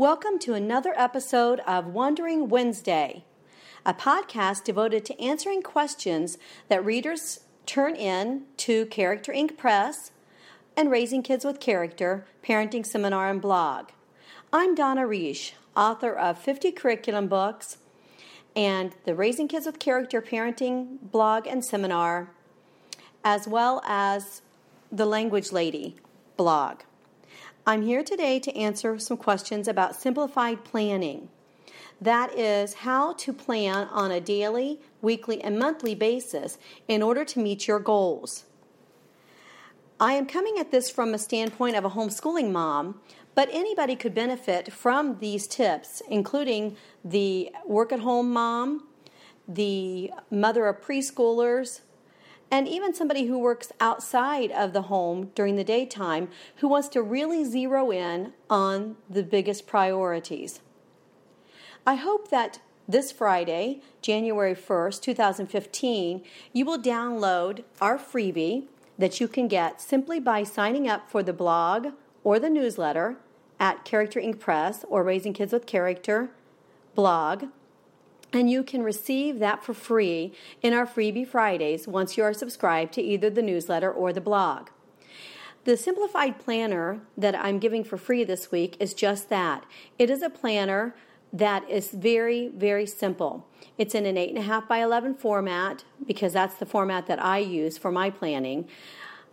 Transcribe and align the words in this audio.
Welcome 0.00 0.38
to 0.38 0.54
another 0.54 0.94
episode 0.96 1.60
of 1.66 1.88
Wandering 1.88 2.48
Wednesday, 2.48 3.26
a 3.84 3.92
podcast 3.92 4.64
devoted 4.64 5.04
to 5.04 5.20
answering 5.20 5.60
questions 5.60 6.38
that 6.68 6.82
readers 6.82 7.40
turn 7.66 7.96
in 7.96 8.44
to 8.56 8.86
Character 8.86 9.30
Ink 9.30 9.58
Press 9.58 10.12
and 10.74 10.90
Raising 10.90 11.22
Kids 11.22 11.44
with 11.44 11.60
Character 11.60 12.24
Parenting 12.42 12.86
Seminar 12.86 13.28
and 13.28 13.42
Blog. 13.42 13.90
I'm 14.54 14.74
Donna 14.74 15.02
Reish, 15.02 15.52
author 15.76 16.14
of 16.14 16.38
50 16.38 16.72
curriculum 16.72 17.28
books 17.28 17.76
and 18.56 18.94
the 19.04 19.14
Raising 19.14 19.48
Kids 19.48 19.66
with 19.66 19.78
Character 19.78 20.22
Parenting 20.22 20.96
blog 21.12 21.46
and 21.46 21.62
seminar, 21.62 22.30
as 23.22 23.46
well 23.46 23.82
as 23.84 24.40
the 24.90 25.04
Language 25.04 25.52
Lady 25.52 25.96
blog. 26.38 26.84
I'm 27.66 27.82
here 27.82 28.02
today 28.02 28.38
to 28.40 28.56
answer 28.56 28.98
some 28.98 29.18
questions 29.18 29.68
about 29.68 29.94
simplified 29.94 30.64
planning. 30.64 31.28
That 32.00 32.36
is, 32.36 32.72
how 32.72 33.12
to 33.14 33.34
plan 33.34 33.86
on 33.88 34.10
a 34.10 34.20
daily, 34.20 34.80
weekly, 35.02 35.42
and 35.42 35.58
monthly 35.58 35.94
basis 35.94 36.58
in 36.88 37.02
order 37.02 37.22
to 37.26 37.38
meet 37.38 37.68
your 37.68 37.78
goals. 37.78 38.44
I 40.00 40.14
am 40.14 40.24
coming 40.24 40.56
at 40.58 40.70
this 40.70 40.88
from 40.88 41.12
a 41.12 41.18
standpoint 41.18 41.76
of 41.76 41.84
a 41.84 41.90
homeschooling 41.90 42.50
mom, 42.50 42.98
but 43.34 43.50
anybody 43.52 43.94
could 43.94 44.14
benefit 44.14 44.72
from 44.72 45.18
these 45.18 45.46
tips, 45.46 46.00
including 46.08 46.78
the 47.04 47.50
work 47.66 47.92
at 47.92 48.00
home 48.00 48.32
mom, 48.32 48.88
the 49.46 50.10
mother 50.30 50.66
of 50.66 50.80
preschoolers, 50.80 51.82
and 52.50 52.66
even 52.66 52.94
somebody 52.94 53.26
who 53.26 53.38
works 53.38 53.72
outside 53.80 54.50
of 54.50 54.72
the 54.72 54.82
home 54.82 55.30
during 55.34 55.56
the 55.56 55.64
daytime 55.64 56.28
who 56.56 56.68
wants 56.68 56.88
to 56.88 57.02
really 57.02 57.44
zero 57.44 57.90
in 57.90 58.32
on 58.48 58.96
the 59.08 59.22
biggest 59.22 59.66
priorities. 59.66 60.60
I 61.86 61.94
hope 61.94 62.30
that 62.30 62.60
this 62.88 63.12
Friday, 63.12 63.80
January 64.02 64.54
1st, 64.54 65.02
2015, 65.02 66.22
you 66.52 66.64
will 66.64 66.78
download 66.78 67.62
our 67.80 67.96
freebie 67.96 68.64
that 68.98 69.20
you 69.20 69.28
can 69.28 69.48
get 69.48 69.80
simply 69.80 70.18
by 70.20 70.42
signing 70.42 70.88
up 70.88 71.08
for 71.08 71.22
the 71.22 71.32
blog 71.32 71.88
or 72.24 72.38
the 72.38 72.50
newsletter 72.50 73.16
at 73.58 73.84
Character 73.84 74.18
Ink 74.18 74.40
Press 74.40 74.84
or 74.88 75.04
Raising 75.04 75.32
Kids 75.32 75.52
with 75.52 75.66
Character 75.66 76.30
blog 76.94 77.44
and 78.32 78.50
you 78.50 78.62
can 78.62 78.82
receive 78.82 79.38
that 79.38 79.64
for 79.64 79.74
free 79.74 80.32
in 80.62 80.72
our 80.72 80.86
Freebie 80.86 81.26
Fridays 81.26 81.88
once 81.88 82.16
you 82.16 82.24
are 82.24 82.32
subscribed 82.32 82.92
to 82.94 83.02
either 83.02 83.30
the 83.30 83.42
newsletter 83.42 83.90
or 83.90 84.12
the 84.12 84.20
blog. 84.20 84.68
The 85.64 85.76
simplified 85.76 86.38
planner 86.38 87.00
that 87.18 87.34
I'm 87.34 87.58
giving 87.58 87.84
for 87.84 87.98
free 87.98 88.24
this 88.24 88.50
week 88.50 88.76
is 88.80 88.94
just 88.94 89.28
that. 89.28 89.66
It 89.98 90.08
is 90.08 90.22
a 90.22 90.30
planner 90.30 90.94
that 91.32 91.68
is 91.68 91.90
very, 91.90 92.48
very 92.48 92.86
simple. 92.86 93.46
It's 93.76 93.94
in 93.94 94.06
an 94.06 94.16
8.5 94.16 94.68
by 94.68 94.78
11 94.78 95.14
format 95.16 95.84
because 96.06 96.32
that's 96.32 96.56
the 96.56 96.66
format 96.66 97.06
that 97.06 97.22
I 97.22 97.38
use 97.38 97.78
for 97.78 97.92
my 97.92 98.10
planning. 98.10 98.68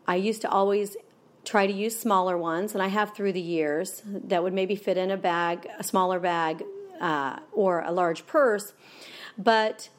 I 0.05 0.15
used 0.15 0.41
to 0.41 0.49
always 0.49 0.97
try 1.43 1.65
to 1.65 1.73
use 1.73 1.97
smaller 1.97 2.37
ones, 2.37 2.73
and 2.73 2.83
I 2.83 2.87
have 2.87 3.15
through 3.15 3.31
the 3.31 3.41
years 3.41 4.01
that 4.05 4.43
would 4.43 4.53
maybe 4.53 4.75
fit 4.75 4.97
in 4.97 5.11
a 5.11 5.17
bag, 5.17 5.65
a 5.79 5.83
smaller 5.83 6.19
bag, 6.19 6.63
uh, 6.99 7.39
or 7.51 7.81
a 7.81 7.91
large 7.91 8.25
purse, 8.25 8.73
but 9.37 9.89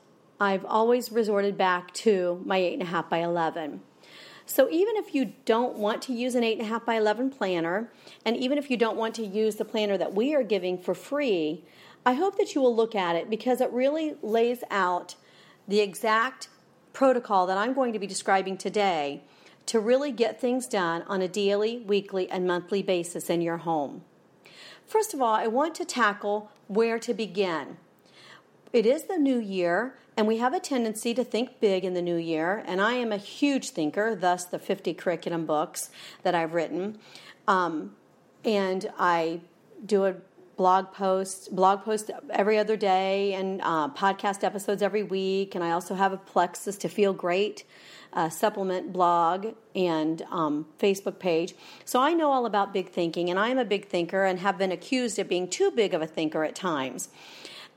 I've 0.41 0.65
always 0.65 1.11
resorted 1.11 1.57
back 1.57 1.93
to 1.95 2.43
my 2.45 2.61
8.5 2.61 3.09
by 3.09 3.19
11. 3.19 3.81
So 4.47 4.69
even 4.71 4.97
if 4.97 5.15
you 5.15 5.35
don't 5.45 5.77
want 5.77 6.01
to 6.03 6.13
use 6.13 6.35
an 6.35 6.43
8.5 6.43 6.87
by 6.87 6.95
11 6.95 7.31
planner, 7.31 7.93
and 8.25 8.37
even 8.37 8.57
if 8.57 8.71
you 8.71 8.77
don't 8.77 8.97
want 8.97 9.15
to 9.17 9.27
use 9.27 9.57
the 9.57 9.65
planner 9.65 9.99
that 9.99 10.15
we 10.15 10.35
are 10.35 10.43
giving 10.43 10.79
for 10.79 10.95
free, 10.95 11.65
I 12.07 12.15
hope 12.15 12.39
that 12.39 12.55
you 12.55 12.63
will 12.63 12.75
look 12.75 12.95
at 12.95 13.17
it 13.17 13.29
because 13.29 13.61
it 13.61 13.71
really 13.73 14.15
lays 14.23 14.65
out 14.71 15.17
the 15.67 15.81
exact 15.81 16.49
protocol 16.95 17.47
that 17.47 17.59
I'm 17.59 17.75
going 17.75 17.93
to 17.93 17.99
be 17.99 18.07
describing 18.07 18.57
today 18.57 19.23
to 19.67 19.81
really 19.81 20.13
get 20.13 20.41
things 20.41 20.67
done 20.67 21.03
on 21.03 21.21
a 21.21 21.29
daily, 21.29 21.81
weekly, 21.81 22.31
and 22.31 22.47
monthly 22.47 22.83
basis 22.83 23.29
in 23.29 23.43
your 23.43 23.59
home. 23.59 24.03
First 24.89 25.13
of 25.13 25.21
all, 25.21 25.35
I 25.35 25.47
want 25.47 25.75
to 25.77 25.85
tackle 25.85 26.51
where 26.67 26.99
to 26.99 27.13
begin. 27.13 27.77
It 28.73 28.87
is 28.87 29.05
the 29.05 29.19
new 29.19 29.39
year, 29.39 29.99
and 30.17 30.27
we 30.27 30.39
have 30.39 30.55
a 30.55 30.61
tendency 30.61 31.13
to 31.13 31.23
think 31.23 31.61
big 31.61 31.85
in 31.85 31.93
the 31.93 32.01
new 32.01 32.17
year, 32.17 32.65
and 32.67 32.81
I 32.81 32.95
am 32.95 33.13
a 33.13 33.19
huge 33.19 33.71
thinker, 33.71 34.15
thus, 34.15 34.47
the 34.47 34.59
50 34.59 34.95
curriculum 34.95 35.45
books 35.45 35.91
that 36.23 36.35
I've 36.35 36.55
written. 36.55 36.99
Um, 37.47 37.97
and 38.47 38.91
I 38.99 39.43
do 39.85 40.07
a 40.07 40.15
blog 40.57 40.91
post 40.93 41.55
blog 41.55 41.85
post 41.85 42.11
every 42.31 42.59
other 42.59 42.77
day 42.77 43.35
and 43.35 43.61
uh, 43.63 43.89
podcast 43.91 44.43
episodes 44.43 44.83
every 44.83 45.05
week 45.05 45.55
and 45.55 45.63
i 45.63 45.71
also 45.71 45.95
have 45.95 46.13
a 46.13 46.17
plexus 46.17 46.77
to 46.77 46.89
feel 46.89 47.13
great 47.13 47.63
uh, 48.13 48.29
supplement 48.29 48.93
blog 48.93 49.55
and 49.75 50.23
um, 50.31 50.67
Facebook 50.79 51.19
page. 51.19 51.55
So 51.85 52.01
I 52.01 52.13
know 52.13 52.31
all 52.31 52.47
about 52.47 52.73
big 52.73 52.91
thinking, 52.91 53.31
and 53.31 53.39
I 53.39 53.49
am 53.49 53.59
a 53.59 53.65
big 53.65 53.89
thinker 53.89 54.25
and 54.25 54.39
have 54.41 54.59
been 54.59 54.73
accused 54.73 55.19
of 55.19 55.29
being 55.29 55.49
too 55.49 55.71
big 55.71 55.95
of 55.95 56.03
a 56.03 56.07
thinker 56.07 56.45
at 56.45 56.55
times. 56.55 57.09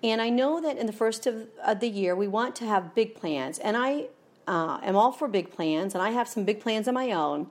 And 0.03 0.22
I 0.22 0.30
know 0.30 0.62
that 0.62 0.78
in 0.78 0.88
the 0.88 0.94
first 0.94 1.28
of, 1.28 1.47
of 1.64 1.80
the 1.80 1.90
year, 1.90 2.16
we 2.16 2.28
want 2.28 2.56
to 2.58 2.66
have 2.66 2.96
big 2.96 3.16
plans. 3.16 3.59
And 3.59 3.78
I 3.78 4.08
uh, 4.47 4.80
am 4.81 4.96
all 4.96 5.12
for 5.12 5.28
big 5.28 5.52
plans, 5.52 5.94
and 5.94 6.02
I 6.02 6.09
have 6.09 6.28
some 6.28 6.44
big 6.44 6.59
plans 6.59 6.88
of 6.88 6.94
my 6.94 7.12
own. 7.12 7.48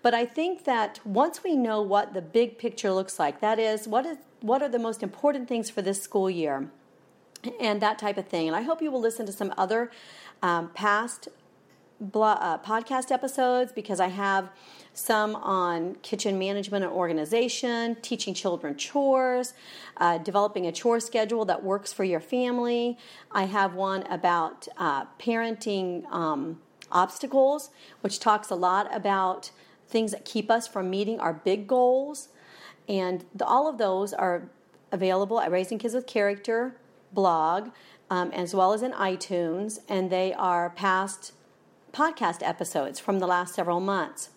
But 0.00 0.14
I 0.14 0.24
think 0.24 0.64
that 0.64 1.00
once 1.04 1.44
we 1.44 1.54
know 1.54 1.82
what 1.82 2.14
the 2.14 2.22
big 2.22 2.58
picture 2.58 2.92
looks 2.92 3.18
like, 3.18 3.40
that 3.40 3.58
is, 3.58 3.86
what 3.86 4.06
is 4.06 4.18
what 4.40 4.60
are 4.60 4.68
the 4.68 4.78
most 4.78 5.04
important 5.04 5.48
things 5.48 5.70
for 5.70 5.82
this 5.82 6.02
school 6.02 6.28
year, 6.28 6.68
and 7.60 7.80
that 7.80 7.98
type 7.98 8.18
of 8.18 8.26
thing. 8.26 8.48
And 8.48 8.56
I 8.56 8.62
hope 8.62 8.82
you 8.82 8.90
will 8.90 9.00
listen 9.00 9.24
to 9.26 9.32
some 9.32 9.54
other 9.56 9.92
um, 10.42 10.70
past 10.70 11.28
uh, 12.02 12.58
podcast 12.58 13.10
episodes 13.10 13.72
because 13.72 14.00
I 14.00 14.08
have 14.08 14.50
some 14.94 15.36
on 15.36 15.94
kitchen 16.02 16.38
management 16.38 16.84
and 16.84 16.92
organization, 16.92 17.96
teaching 18.02 18.34
children 18.34 18.76
chores, 18.76 19.54
uh, 19.96 20.18
developing 20.18 20.66
a 20.66 20.72
chore 20.72 21.00
schedule 21.00 21.44
that 21.46 21.62
works 21.62 21.92
for 21.92 22.04
your 22.04 22.20
family. 22.20 22.98
I 23.30 23.44
have 23.44 23.74
one 23.74 24.02
about 24.04 24.68
uh, 24.76 25.06
parenting 25.18 26.04
um, 26.12 26.60
obstacles, 26.90 27.70
which 28.02 28.18
talks 28.18 28.50
a 28.50 28.54
lot 28.54 28.94
about 28.94 29.50
things 29.88 30.10
that 30.10 30.24
keep 30.24 30.50
us 30.50 30.66
from 30.66 30.90
meeting 30.90 31.20
our 31.20 31.32
big 31.32 31.66
goals. 31.66 32.28
And 32.88 33.24
the, 33.34 33.46
all 33.46 33.68
of 33.68 33.78
those 33.78 34.12
are 34.12 34.50
available 34.90 35.40
at 35.40 35.50
Raising 35.50 35.78
Kids 35.78 35.94
with 35.94 36.06
Character 36.06 36.76
blog, 37.12 37.70
um, 38.10 38.30
as 38.32 38.54
well 38.54 38.72
as 38.72 38.82
in 38.82 38.92
iTunes, 38.92 39.80
and 39.88 40.10
they 40.10 40.34
are 40.34 40.70
past 40.70 41.32
podcast 41.92 42.38
episodes 42.42 42.98
from 42.98 43.18
the 43.18 43.26
last 43.26 43.54
several 43.54 43.80
months. 43.80 44.30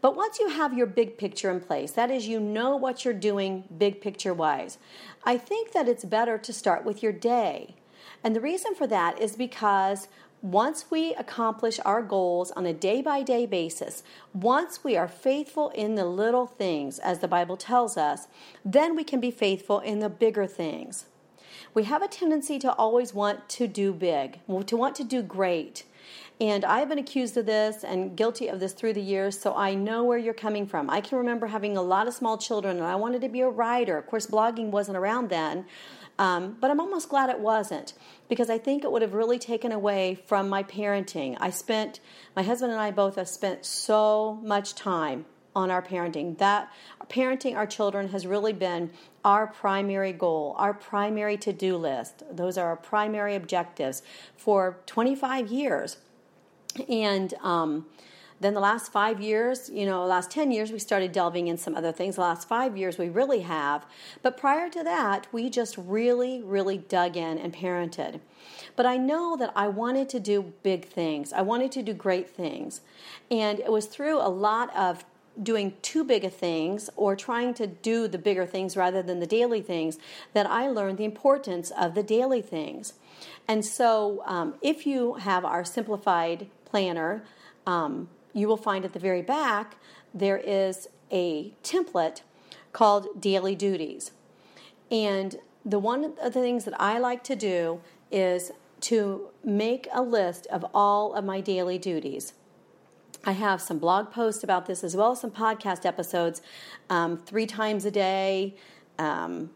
But 0.00 0.14
once 0.14 0.38
you 0.38 0.48
have 0.48 0.76
your 0.76 0.86
big 0.86 1.18
picture 1.18 1.50
in 1.50 1.60
place, 1.60 1.92
that 1.92 2.10
is, 2.10 2.28
you 2.28 2.38
know 2.38 2.76
what 2.76 3.04
you're 3.04 3.14
doing 3.14 3.64
big 3.76 4.00
picture 4.00 4.34
wise, 4.34 4.78
I 5.24 5.38
think 5.38 5.72
that 5.72 5.88
it's 5.88 6.04
better 6.04 6.38
to 6.38 6.52
start 6.52 6.84
with 6.84 7.02
your 7.02 7.12
day. 7.12 7.74
And 8.22 8.36
the 8.36 8.40
reason 8.40 8.74
for 8.74 8.86
that 8.86 9.20
is 9.20 9.36
because 9.36 10.08
once 10.42 10.84
we 10.90 11.14
accomplish 11.14 11.80
our 11.84 12.02
goals 12.02 12.50
on 12.52 12.66
a 12.66 12.72
day 12.72 13.00
by 13.00 13.22
day 13.22 13.46
basis, 13.46 14.02
once 14.34 14.84
we 14.84 14.96
are 14.96 15.08
faithful 15.08 15.70
in 15.70 15.94
the 15.94 16.04
little 16.04 16.46
things, 16.46 16.98
as 16.98 17.18
the 17.20 17.28
Bible 17.28 17.56
tells 17.56 17.96
us, 17.96 18.28
then 18.64 18.94
we 18.94 19.02
can 19.02 19.18
be 19.18 19.30
faithful 19.30 19.80
in 19.80 19.98
the 19.98 20.08
bigger 20.08 20.46
things. 20.46 21.06
We 21.74 21.84
have 21.84 22.02
a 22.02 22.08
tendency 22.08 22.58
to 22.60 22.72
always 22.74 23.14
want 23.14 23.48
to 23.50 23.66
do 23.66 23.92
big, 23.92 24.38
to 24.66 24.76
want 24.76 24.94
to 24.96 25.04
do 25.04 25.22
great. 25.22 25.84
And 26.38 26.66
I've 26.66 26.90
been 26.90 26.98
accused 26.98 27.38
of 27.38 27.46
this 27.46 27.82
and 27.82 28.14
guilty 28.14 28.48
of 28.48 28.60
this 28.60 28.74
through 28.74 28.92
the 28.92 29.00
years, 29.00 29.38
so 29.38 29.54
I 29.56 29.74
know 29.74 30.04
where 30.04 30.18
you're 30.18 30.34
coming 30.34 30.66
from. 30.66 30.90
I 30.90 31.00
can 31.00 31.16
remember 31.16 31.46
having 31.46 31.78
a 31.78 31.82
lot 31.82 32.06
of 32.06 32.12
small 32.12 32.36
children, 32.36 32.76
and 32.76 32.84
I 32.84 32.94
wanted 32.96 33.22
to 33.22 33.28
be 33.30 33.40
a 33.40 33.48
writer. 33.48 33.96
Of 33.96 34.06
course, 34.06 34.26
blogging 34.26 34.70
wasn't 34.70 34.98
around 34.98 35.30
then, 35.30 35.64
um, 36.18 36.58
but 36.60 36.70
I'm 36.70 36.78
almost 36.78 37.08
glad 37.08 37.30
it 37.30 37.40
wasn't 37.40 37.94
because 38.28 38.50
I 38.50 38.58
think 38.58 38.84
it 38.84 38.92
would 38.92 39.00
have 39.00 39.14
really 39.14 39.38
taken 39.38 39.72
away 39.72 40.14
from 40.26 40.50
my 40.50 40.62
parenting. 40.62 41.38
I 41.40 41.48
spent, 41.48 42.00
my 42.34 42.42
husband 42.42 42.70
and 42.70 42.80
I 42.80 42.90
both 42.90 43.16
have 43.16 43.28
spent 43.28 43.64
so 43.64 44.38
much 44.42 44.74
time 44.74 45.24
on 45.54 45.70
our 45.70 45.80
parenting. 45.80 46.36
That 46.36 46.70
parenting 47.08 47.56
our 47.56 47.66
children 47.66 48.08
has 48.08 48.26
really 48.26 48.52
been 48.52 48.90
our 49.24 49.46
primary 49.46 50.12
goal, 50.12 50.54
our 50.58 50.74
primary 50.74 51.38
to 51.38 51.52
do 51.52 51.78
list. 51.78 52.22
Those 52.30 52.58
are 52.58 52.66
our 52.68 52.76
primary 52.76 53.34
objectives 53.34 54.02
for 54.36 54.78
25 54.84 55.48
years. 55.48 55.96
And 56.88 57.34
um, 57.42 57.86
then 58.40 58.54
the 58.54 58.60
last 58.60 58.92
five 58.92 59.20
years, 59.20 59.70
you 59.70 59.86
know, 59.86 60.04
last 60.04 60.30
10 60.30 60.50
years, 60.50 60.70
we 60.70 60.78
started 60.78 61.12
delving 61.12 61.46
in 61.46 61.56
some 61.56 61.74
other 61.74 61.92
things. 61.92 62.16
The 62.16 62.20
last 62.20 62.46
five 62.46 62.76
years, 62.76 62.98
we 62.98 63.08
really 63.08 63.40
have. 63.40 63.86
But 64.22 64.36
prior 64.36 64.68
to 64.70 64.84
that, 64.84 65.26
we 65.32 65.48
just 65.48 65.76
really, 65.78 66.42
really 66.42 66.76
dug 66.76 67.16
in 67.16 67.38
and 67.38 67.52
parented. 67.52 68.20
But 68.74 68.84
I 68.84 68.98
know 68.98 69.36
that 69.36 69.52
I 69.56 69.68
wanted 69.68 70.10
to 70.10 70.20
do 70.20 70.52
big 70.62 70.86
things, 70.86 71.32
I 71.32 71.42
wanted 71.42 71.72
to 71.72 71.82
do 71.82 71.94
great 71.94 72.28
things. 72.28 72.82
And 73.30 73.58
it 73.58 73.72
was 73.72 73.86
through 73.86 74.18
a 74.18 74.28
lot 74.28 74.74
of 74.76 75.04
doing 75.42 75.74
too 75.82 76.02
big 76.02 76.24
of 76.24 76.32
things 76.32 76.88
or 76.96 77.14
trying 77.14 77.52
to 77.54 77.66
do 77.66 78.08
the 78.08 78.18
bigger 78.18 78.46
things 78.46 78.76
rather 78.76 79.02
than 79.02 79.20
the 79.20 79.26
daily 79.26 79.60
things 79.60 79.98
that 80.32 80.46
I 80.46 80.68
learned 80.68 80.98
the 80.98 81.04
importance 81.04 81.70
of 81.70 81.94
the 81.94 82.02
daily 82.02 82.40
things. 82.40 82.94
And 83.46 83.64
so, 83.64 84.22
um, 84.26 84.54
if 84.62 84.86
you 84.86 85.14
have 85.14 85.44
our 85.44 85.64
simplified 85.64 86.48
planner, 86.66 87.24
um, 87.66 88.08
you 88.34 88.46
will 88.46 88.56
find 88.58 88.84
at 88.84 88.92
the 88.92 88.98
very 88.98 89.22
back 89.22 89.76
there 90.12 90.36
is 90.36 90.88
a 91.10 91.52
template 91.62 92.20
called 92.72 93.20
Daily 93.20 93.54
Duties. 93.54 94.10
And 94.90 95.36
the 95.64 95.78
one 95.78 96.04
of 96.04 96.16
the 96.16 96.30
things 96.30 96.64
that 96.64 96.78
I 96.80 96.98
like 96.98 97.24
to 97.24 97.36
do 97.36 97.80
is 98.10 98.52
to 98.82 99.28
make 99.42 99.88
a 99.92 100.02
list 100.02 100.46
of 100.46 100.64
all 100.74 101.14
of 101.14 101.24
my 101.24 101.40
daily 101.40 101.78
duties. 101.78 102.34
I 103.24 103.32
have 103.32 103.60
some 103.60 103.78
blog 103.78 104.12
posts 104.12 104.44
about 104.44 104.66
this 104.66 104.84
as 104.84 104.94
well 104.94 105.12
as 105.12 105.20
some 105.20 105.32
podcast 105.32 105.84
episodes 105.84 106.42
um, 106.88 107.16
three 107.16 107.46
times 107.46 107.84
a 107.84 107.90
day, 107.90 108.54
um, 108.98 109.50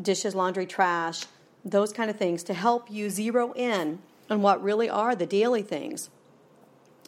dishes, 0.00 0.34
laundry, 0.34 0.66
trash, 0.66 1.24
those 1.64 1.92
kind 1.92 2.10
of 2.10 2.16
things 2.16 2.42
to 2.44 2.54
help 2.54 2.90
you 2.90 3.08
zero 3.08 3.52
in 3.54 4.00
on 4.28 4.42
what 4.42 4.62
really 4.62 4.90
are 4.90 5.14
the 5.14 5.26
daily 5.26 5.62
things. 5.62 6.10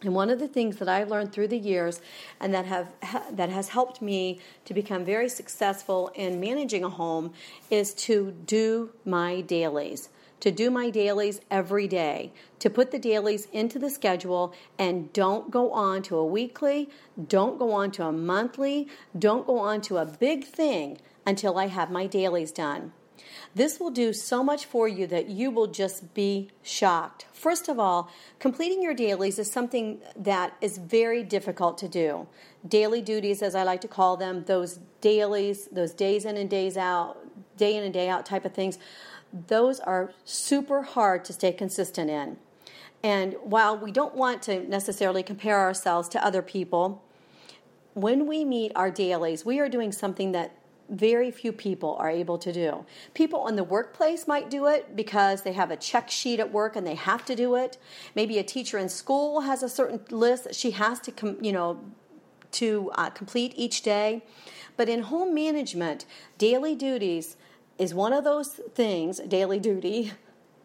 And 0.02 0.14
one 0.14 0.28
of 0.28 0.38
the 0.38 0.48
things 0.48 0.76
that 0.76 0.88
I've 0.88 1.08
learned 1.08 1.32
through 1.32 1.48
the 1.48 1.58
years 1.58 2.00
and 2.38 2.52
that 2.52 2.66
have 2.66 2.92
that 3.30 3.48
has 3.48 3.70
helped 3.70 4.02
me 4.02 4.40
to 4.66 4.74
become 4.74 5.04
very 5.04 5.28
successful 5.28 6.10
in 6.14 6.38
managing 6.38 6.84
a 6.84 6.90
home 6.90 7.32
is 7.70 7.94
to 7.94 8.32
do 8.44 8.90
my 9.04 9.40
dailies. 9.40 10.10
To 10.40 10.50
do 10.50 10.70
my 10.70 10.90
dailies 10.90 11.40
every 11.50 11.88
day, 11.88 12.30
to 12.58 12.68
put 12.68 12.90
the 12.90 12.98
dailies 12.98 13.48
into 13.54 13.78
the 13.78 13.88
schedule 13.88 14.52
and 14.78 15.10
don't 15.14 15.50
go 15.50 15.72
on 15.72 16.02
to 16.02 16.16
a 16.16 16.26
weekly, 16.26 16.90
don't 17.28 17.58
go 17.58 17.72
on 17.72 17.90
to 17.92 18.04
a 18.04 18.12
monthly, 18.12 18.86
don't 19.18 19.46
go 19.46 19.58
on 19.58 19.80
to 19.82 19.96
a 19.96 20.04
big 20.04 20.44
thing 20.44 20.98
until 21.26 21.56
I 21.56 21.68
have 21.68 21.90
my 21.90 22.06
dailies 22.06 22.52
done. 22.52 22.92
This 23.54 23.80
will 23.80 23.90
do 23.90 24.12
so 24.12 24.44
much 24.44 24.66
for 24.66 24.86
you 24.86 25.06
that 25.06 25.28
you 25.28 25.50
will 25.50 25.66
just 25.66 26.12
be 26.14 26.50
shocked. 26.62 27.26
First 27.32 27.68
of 27.68 27.78
all, 27.78 28.10
completing 28.38 28.82
your 28.82 28.94
dailies 28.94 29.38
is 29.38 29.50
something 29.50 30.00
that 30.16 30.54
is 30.60 30.78
very 30.78 31.22
difficult 31.22 31.78
to 31.78 31.88
do. 31.88 32.26
Daily 32.66 33.00
duties, 33.00 33.42
as 33.42 33.54
I 33.54 33.62
like 33.62 33.80
to 33.82 33.88
call 33.88 34.16
them, 34.16 34.44
those 34.46 34.80
dailies, 35.00 35.68
those 35.72 35.92
days 35.92 36.24
in 36.24 36.36
and 36.36 36.50
days 36.50 36.76
out, 36.76 37.18
day 37.56 37.76
in 37.76 37.84
and 37.84 37.94
day 37.94 38.08
out 38.08 38.26
type 38.26 38.44
of 38.44 38.52
things, 38.52 38.78
those 39.48 39.80
are 39.80 40.12
super 40.24 40.82
hard 40.82 41.24
to 41.24 41.32
stay 41.32 41.52
consistent 41.52 42.10
in. 42.10 42.36
And 43.02 43.36
while 43.42 43.78
we 43.78 43.92
don't 43.92 44.14
want 44.14 44.42
to 44.42 44.66
necessarily 44.68 45.22
compare 45.22 45.60
ourselves 45.60 46.08
to 46.10 46.24
other 46.24 46.42
people, 46.42 47.02
when 47.94 48.26
we 48.26 48.44
meet 48.44 48.72
our 48.74 48.90
dailies, 48.90 49.44
we 49.44 49.58
are 49.58 49.68
doing 49.68 49.92
something 49.92 50.32
that 50.32 50.56
very 50.88 51.30
few 51.30 51.52
people 51.52 51.96
are 51.98 52.10
able 52.10 52.38
to 52.38 52.52
do. 52.52 52.84
People 53.14 53.48
in 53.48 53.56
the 53.56 53.64
workplace 53.64 54.26
might 54.26 54.50
do 54.50 54.66
it 54.66 54.94
because 54.94 55.42
they 55.42 55.52
have 55.52 55.70
a 55.70 55.76
check 55.76 56.10
sheet 56.10 56.40
at 56.40 56.52
work 56.52 56.76
and 56.76 56.86
they 56.86 56.94
have 56.94 57.24
to 57.24 57.34
do 57.34 57.56
it. 57.56 57.78
Maybe 58.14 58.38
a 58.38 58.44
teacher 58.44 58.78
in 58.78 58.88
school 58.88 59.40
has 59.40 59.62
a 59.62 59.68
certain 59.68 60.00
list 60.10 60.44
that 60.44 60.54
she 60.54 60.72
has 60.72 61.00
to, 61.00 61.12
com- 61.12 61.38
you 61.42 61.52
know, 61.52 61.80
to 62.52 62.90
uh, 62.94 63.10
complete 63.10 63.52
each 63.56 63.82
day. 63.82 64.24
But 64.76 64.88
in 64.88 65.02
home 65.02 65.34
management, 65.34 66.04
daily 66.38 66.74
duties 66.74 67.36
is 67.78 67.94
one 67.94 68.12
of 68.12 68.24
those 68.24 68.48
things. 68.74 69.20
Daily 69.20 69.58
duty 69.58 70.12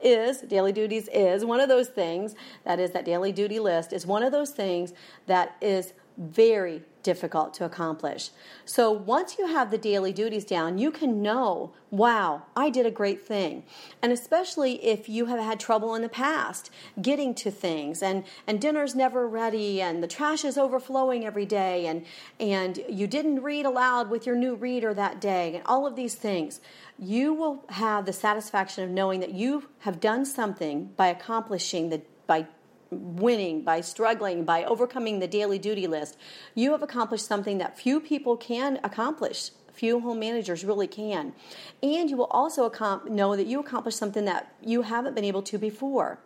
is 0.03 0.41
daily 0.41 0.71
duties 0.71 1.07
is 1.13 1.45
one 1.45 1.59
of 1.59 1.69
those 1.69 1.87
things. 1.87 2.35
That 2.63 2.79
is 2.79 2.91
that 2.91 3.05
daily 3.05 3.31
duty 3.31 3.59
list 3.59 3.93
is 3.93 4.05
one 4.05 4.23
of 4.23 4.31
those 4.31 4.51
things 4.51 4.93
that 5.27 5.55
is 5.61 5.93
very 6.17 6.83
difficult 7.03 7.53
to 7.55 7.65
accomplish. 7.65 8.29
So 8.65 8.91
once 8.91 9.37
you 9.37 9.47
have 9.47 9.71
the 9.71 9.77
daily 9.77 10.13
duties 10.13 10.45
down, 10.45 10.77
you 10.77 10.91
can 10.91 11.21
know, 11.21 11.73
wow, 11.89 12.43
I 12.55 12.69
did 12.69 12.85
a 12.85 12.91
great 12.91 13.25
thing. 13.25 13.63
And 14.01 14.11
especially 14.11 14.83
if 14.85 15.09
you 15.09 15.25
have 15.25 15.39
had 15.39 15.59
trouble 15.59 15.95
in 15.95 16.01
the 16.01 16.09
past 16.09 16.69
getting 17.01 17.33
to 17.35 17.51
things 17.51 18.03
and, 18.03 18.23
and 18.45 18.61
dinner's 18.61 18.95
never 18.95 19.27
ready 19.27 19.81
and 19.81 20.03
the 20.03 20.07
trash 20.07 20.45
is 20.45 20.57
overflowing 20.57 21.25
every 21.25 21.45
day 21.45 21.87
and, 21.87 22.05
and 22.39 22.79
you 22.87 23.07
didn't 23.07 23.41
read 23.41 23.65
aloud 23.65 24.09
with 24.09 24.25
your 24.25 24.35
new 24.35 24.55
reader 24.55 24.93
that 24.93 25.19
day 25.19 25.55
and 25.55 25.65
all 25.65 25.87
of 25.87 25.95
these 25.95 26.15
things, 26.15 26.61
you 26.99 27.33
will 27.33 27.65
have 27.69 28.05
the 28.05 28.13
satisfaction 28.13 28.83
of 28.83 28.89
knowing 28.89 29.19
that 29.19 29.33
you 29.33 29.69
have 29.79 29.99
done 29.99 30.25
something 30.25 30.85
by 30.95 31.07
accomplishing 31.07 31.89
the 31.89 32.01
by 32.27 32.45
winning, 32.91 33.63
by 33.63 33.81
struggling, 33.81 34.43
by 34.43 34.63
overcoming 34.63 35.19
the 35.19 35.27
daily 35.27 35.57
duty 35.57 35.87
list, 35.87 36.17
you 36.53 36.71
have 36.71 36.83
accomplished 36.83 37.25
something 37.25 37.57
that 37.57 37.79
few 37.79 37.99
people 37.99 38.37
can 38.37 38.79
accomplish. 38.83 39.51
Few 39.71 40.01
home 40.01 40.19
managers 40.19 40.65
really 40.65 40.87
can. 40.87 41.33
And 41.81 42.09
you 42.09 42.17
will 42.17 42.25
also 42.25 42.69
know 43.07 43.35
that 43.35 43.47
you 43.47 43.59
accomplished 43.59 43.97
something 43.97 44.25
that 44.25 44.53
you 44.61 44.81
haven't 44.83 45.15
been 45.15 45.23
able 45.23 45.41
to 45.43 45.57
before. 45.57 46.19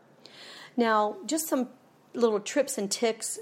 Now, 0.75 1.17
just 1.25 1.47
some 1.47 1.69
little 2.13 2.39
trips 2.39 2.77
and 2.77 2.91
ticks. 2.91 3.39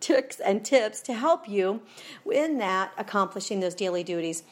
tricks 0.00 0.40
and 0.44 0.64
tips 0.64 1.00
to 1.00 1.14
help 1.14 1.48
you 1.48 1.82
in 2.30 2.58
that 2.58 2.92
accomplishing 2.96 3.60
those 3.60 3.74
daily 3.74 4.04
duties 4.04 4.44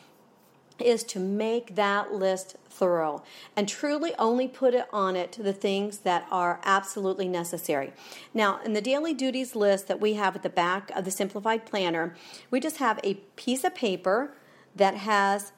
is 0.83 1.05
to 1.05 1.19
make 1.19 1.75
that 1.77 2.13
list 2.13 2.57
thorough 2.69 3.23
and 3.57 3.69
truly 3.69 4.15
only 4.19 4.49
put 4.49 4.75
it 4.75 4.87
on 4.93 5.17
it 5.17 5.33
the 5.43 5.53
things 5.53 5.99
that 5.99 6.27
are 6.31 6.61
absolutely 6.65 7.29
necessary. 7.29 7.93
Now, 8.33 8.61
in 8.65 8.73
the 8.73 8.81
daily 8.81 9.13
duties 9.13 9.55
list 9.55 9.89
that 9.89 10.01
we 10.01 10.15
have 10.15 10.37
at 10.37 10.43
the 10.43 10.49
back 10.49 10.91
of 10.95 11.05
the 11.05 11.11
simplified 11.11 11.67
planner, 11.67 12.15
we 12.51 12.61
just 12.61 12.79
have 12.79 13.01
a 13.05 13.15
piece 13.37 13.65
of 13.65 13.75
paper 13.75 14.35
that 14.75 14.95
has 14.95 15.53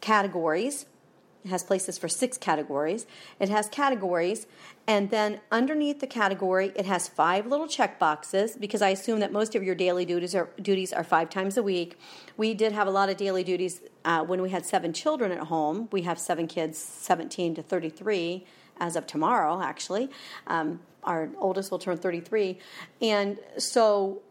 categories 0.00 0.86
has 1.48 1.62
places 1.62 1.98
for 1.98 2.08
six 2.08 2.38
categories. 2.38 3.06
It 3.38 3.48
has 3.48 3.68
categories, 3.68 4.46
and 4.86 5.10
then 5.10 5.40
underneath 5.50 6.00
the 6.00 6.06
category, 6.06 6.72
it 6.76 6.86
has 6.86 7.08
five 7.08 7.46
little 7.46 7.66
check 7.66 7.98
boxes 7.98 8.56
because 8.56 8.82
I 8.82 8.90
assume 8.90 9.20
that 9.20 9.32
most 9.32 9.54
of 9.54 9.62
your 9.62 9.74
daily 9.74 10.04
duties 10.04 10.34
are 10.34 10.50
duties 10.60 10.92
are 10.92 11.04
five 11.04 11.30
times 11.30 11.56
a 11.56 11.62
week. 11.62 11.98
We 12.36 12.54
did 12.54 12.72
have 12.72 12.86
a 12.86 12.90
lot 12.90 13.08
of 13.08 13.16
daily 13.16 13.44
duties 13.44 13.82
uh, 14.04 14.24
when 14.24 14.42
we 14.42 14.50
had 14.50 14.66
seven 14.66 14.92
children 14.92 15.32
at 15.32 15.38
home. 15.38 15.88
We 15.92 16.02
have 16.02 16.18
seven 16.18 16.46
kids, 16.46 16.78
17 16.78 17.54
to 17.56 17.62
33, 17.62 18.46
as 18.78 18.96
of 18.96 19.06
tomorrow, 19.06 19.60
actually. 19.62 20.10
Um, 20.46 20.80
our 21.04 21.30
oldest 21.38 21.70
will 21.70 21.78
turn 21.78 21.98
33. 21.98 22.58
And 23.02 23.38
so 23.58 24.22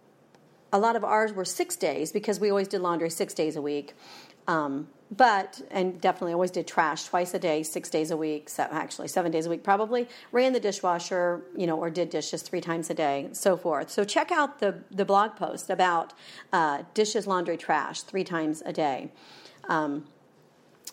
a 0.72 0.80
lot 0.80 0.96
of 0.96 1.04
ours 1.04 1.32
were 1.34 1.46
six 1.46 1.76
days 1.76 2.12
because 2.12 2.40
we 2.40 2.50
always 2.50 2.68
did 2.68 2.82
laundry 2.82 3.10
six 3.10 3.34
days 3.34 3.56
a 3.56 3.62
week. 3.62 3.94
Um, 4.48 4.88
but 5.16 5.62
and 5.70 6.00
definitely 6.02 6.34
always 6.34 6.52
did 6.52 6.68
trash 6.68 7.06
twice 7.06 7.34
a 7.34 7.40
day, 7.40 7.64
six 7.64 7.90
days 7.90 8.10
a 8.10 8.18
week, 8.18 8.50
so 8.50 8.64
actually 8.72 9.08
seven 9.08 9.32
days 9.32 9.46
a 9.46 9.50
week 9.50 9.64
probably. 9.64 10.08
Ran 10.32 10.54
the 10.54 10.60
dishwasher, 10.60 11.44
you 11.56 11.68
know, 11.68 11.78
or 11.78 11.90
did 11.90 12.10
dishes 12.10 12.42
three 12.42 12.62
times 12.62 12.90
a 12.90 12.94
day, 12.94 13.30
so 13.32 13.56
forth. 13.56 13.90
So 13.90 14.04
check 14.04 14.32
out 14.32 14.60
the 14.60 14.80
the 14.90 15.06
blog 15.06 15.36
post 15.36 15.70
about 15.70 16.14
uh, 16.52 16.84
dishes, 16.94 17.28
laundry, 17.28 17.58
trash 17.58 18.02
three 18.02 18.24
times 18.24 18.64
a 18.66 18.74
day. 18.74 19.12
Um, 19.70 20.06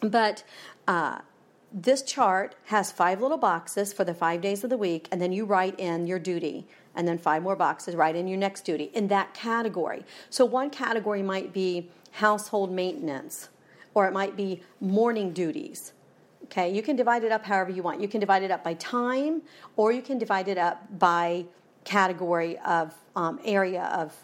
but 0.02 0.44
uh, 0.86 1.20
this 1.72 2.02
chart 2.02 2.56
has 2.66 2.92
five 2.92 3.20
little 3.20 3.38
boxes 3.38 3.92
for 3.92 4.04
the 4.04 4.14
five 4.14 4.40
days 4.40 4.64
of 4.64 4.70
the 4.70 4.78
week, 4.78 5.08
and 5.10 5.20
then 5.20 5.32
you 5.32 5.44
write 5.44 5.78
in 5.78 6.06
your 6.06 6.18
duty 6.18 6.66
and 6.94 7.06
then 7.06 7.18
five 7.18 7.42
more 7.42 7.56
boxes 7.56 7.94
write 7.94 8.16
in 8.16 8.26
your 8.26 8.38
next 8.38 8.62
duty 8.62 8.90
in 8.94 9.08
that 9.08 9.32
category. 9.32 10.04
So 10.28 10.44
one 10.44 10.70
category 10.70 11.22
might 11.22 11.52
be 11.52 11.88
household 12.12 12.72
maintenance 12.72 13.48
or 13.94 14.06
it 14.06 14.12
might 14.12 14.36
be 14.36 14.62
morning 14.80 15.32
duties. 15.32 15.92
Okay, 16.44 16.72
you 16.72 16.82
can 16.82 16.96
divide 16.96 17.22
it 17.24 17.32
up 17.32 17.44
however 17.44 17.70
you 17.70 17.82
want. 17.82 18.00
You 18.00 18.08
can 18.08 18.20
divide 18.20 18.42
it 18.42 18.50
up 18.50 18.64
by 18.64 18.74
time, 18.74 19.42
or 19.76 19.92
you 19.92 20.02
can 20.02 20.18
divide 20.18 20.48
it 20.48 20.58
up 20.58 20.98
by 20.98 21.44
category 21.84 22.58
of 22.58 22.94
um, 23.14 23.38
area 23.44 23.84
of, 23.84 24.14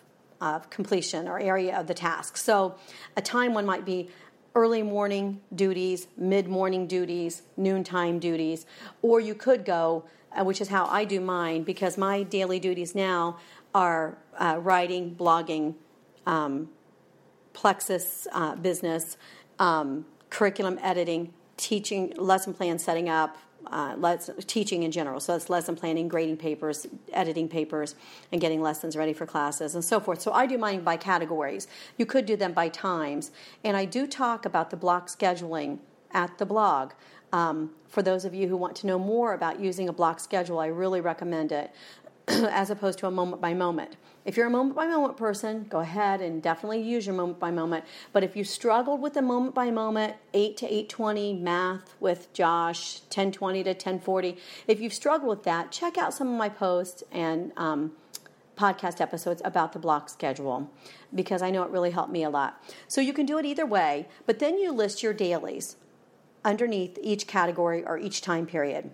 of 0.41 0.69
completion 0.71 1.29
or 1.29 1.39
area 1.39 1.79
of 1.79 1.87
the 1.87 1.95
task. 1.95 2.37
So, 2.37 2.77
a 3.17 3.23
time 3.23 3.55
one 3.55 3.65
might 3.65 3.85
be 3.85 4.11
early 4.55 4.83
morning 4.83 5.41
duties, 5.55 6.09
mid 6.17 6.49
morning 6.49 6.87
duties, 6.87 7.43
noontime 7.57 8.19
duties, 8.19 8.67
or 9.03 9.21
you 9.21 9.35
could 9.35 9.65
go, 9.65 10.05
uh, 10.33 10.43
which 10.43 10.61
is 10.61 10.69
how 10.69 10.87
I 10.87 11.05
do 11.05 11.21
mine, 11.21 11.63
because 11.63 11.97
my 11.97 12.23
daily 12.23 12.59
duties 12.59 12.95
now 12.95 13.39
are 13.75 14.19
uh, 14.39 14.59
writing, 14.61 15.15
blogging, 15.15 15.75
um, 16.25 16.71
Plexus 17.57 18.29
uh, 18.33 18.55
business, 18.55 19.17
um, 19.59 20.05
curriculum 20.29 20.79
editing, 20.83 21.33
teaching, 21.57 22.13
lesson 22.19 22.53
plan 22.53 22.79
setting 22.79 23.09
up, 23.09 23.39
uh, 23.69 24.17
teaching 24.47 24.83
in 24.83 24.93
general. 24.93 25.21
So 25.21 25.33
that's 25.33 25.49
lesson 25.49 25.75
planning, 25.75 26.07
grading 26.07 26.37
papers, 26.37 26.87
editing 27.15 27.49
papers, 27.49 27.95
and 28.31 28.43
getting 28.43 28.61
lessons 28.61 28.95
ready 28.95 29.15
for 29.15 29.25
classes 29.25 29.75
and 29.75 29.83
so 29.83 29.99
forth. 30.01 30.21
So 30.21 30.33
I 30.33 30.47
do 30.47 30.59
mine 30.59 30.83
by 30.85 30.99
categories. 30.99 31.67
You 31.97 32.05
could 32.05 32.27
do 32.27 32.37
them 32.37 32.53
by 32.53 32.69
times. 32.69 33.31
And 33.65 33.75
I 33.75 33.87
do 33.87 34.07
talk 34.07 34.45
about 34.45 34.69
the 34.69 34.77
block 34.77 35.09
scheduling 35.09 35.79
at 36.13 36.37
the 36.37 36.45
blog. 36.45 36.93
Um, 37.33 37.71
for 37.89 38.03
those 38.03 38.27
of 38.27 38.35
you 38.35 38.49
who 38.49 38.57
want 38.59 38.77
to 38.77 38.87
know 38.87 38.99
more 38.99 39.33
about 39.33 39.61
using 39.61 39.89
a 39.89 39.95
block 39.95 40.21
schedule, 40.21 40.59
I 40.59 40.67
really 40.67 41.01
recommend 41.01 41.53
it. 41.53 41.71
as 42.29 42.71
opposed 42.71 42.99
to 42.99 43.07
a 43.07 43.11
moment 43.11 43.41
by 43.41 43.55
moment. 43.55 43.97
If 44.25 44.37
you're 44.37 44.49
a 44.49 44.51
moment 44.51 44.75
by 44.75 44.89
moment 44.89 45.17
person, 45.17 45.67
go 45.69 45.79
ahead 45.79 46.21
and 46.21 46.43
definitely 46.43 46.83
use 46.83 47.07
your 47.07 47.15
moment 47.15 47.39
by 47.39 47.53
moment. 47.53 47.85
But 48.13 48.25
if 48.25 48.35
you 48.35 48.43
struggled 48.43 49.01
with 49.01 49.15
the 49.15 49.23
moment 49.23 49.55
by 49.55 49.71
moment, 49.71 50.15
8 50.35 50.57
to 50.57 50.67
820 50.67 51.35
math 51.35 51.95
with 52.01 52.33
Josh, 52.33 53.01
1020 53.03 53.63
to 53.63 53.71
1040, 53.71 54.37
if 54.67 54.81
you've 54.81 54.93
struggled 54.93 55.31
with 55.31 55.45
that, 55.45 55.71
check 55.71 55.97
out 55.97 56.13
some 56.13 56.27
of 56.27 56.37
my 56.37 56.49
posts 56.49 57.05
and 57.13 57.53
um, 57.57 57.93
podcast 58.57 59.01
episodes 59.01 59.41
about 59.45 59.73
the 59.73 59.79
block 59.79 60.09
schedule 60.09 60.69
because 61.15 61.43
I 61.43 61.51
know 61.51 61.63
it 61.63 61.71
really 61.71 61.93
helped 61.93 62.11
me 62.11 62.25
a 62.25 62.31
lot. 62.31 62.61
So 62.89 63.01
you 63.01 63.13
can 63.13 63.27
do 63.27 63.39
it 63.39 63.47
either 63.47 63.67
way, 63.67 64.09
but 64.25 64.41
then 64.41 64.59
you 64.59 64.73
list 64.73 65.03
your 65.03 65.13
dailies 65.13 65.77
underneath 66.45 66.99
each 67.01 67.29
category 67.29 67.85
or 67.85 67.99
each 67.99 68.21
time 68.21 68.47
period. 68.47 68.91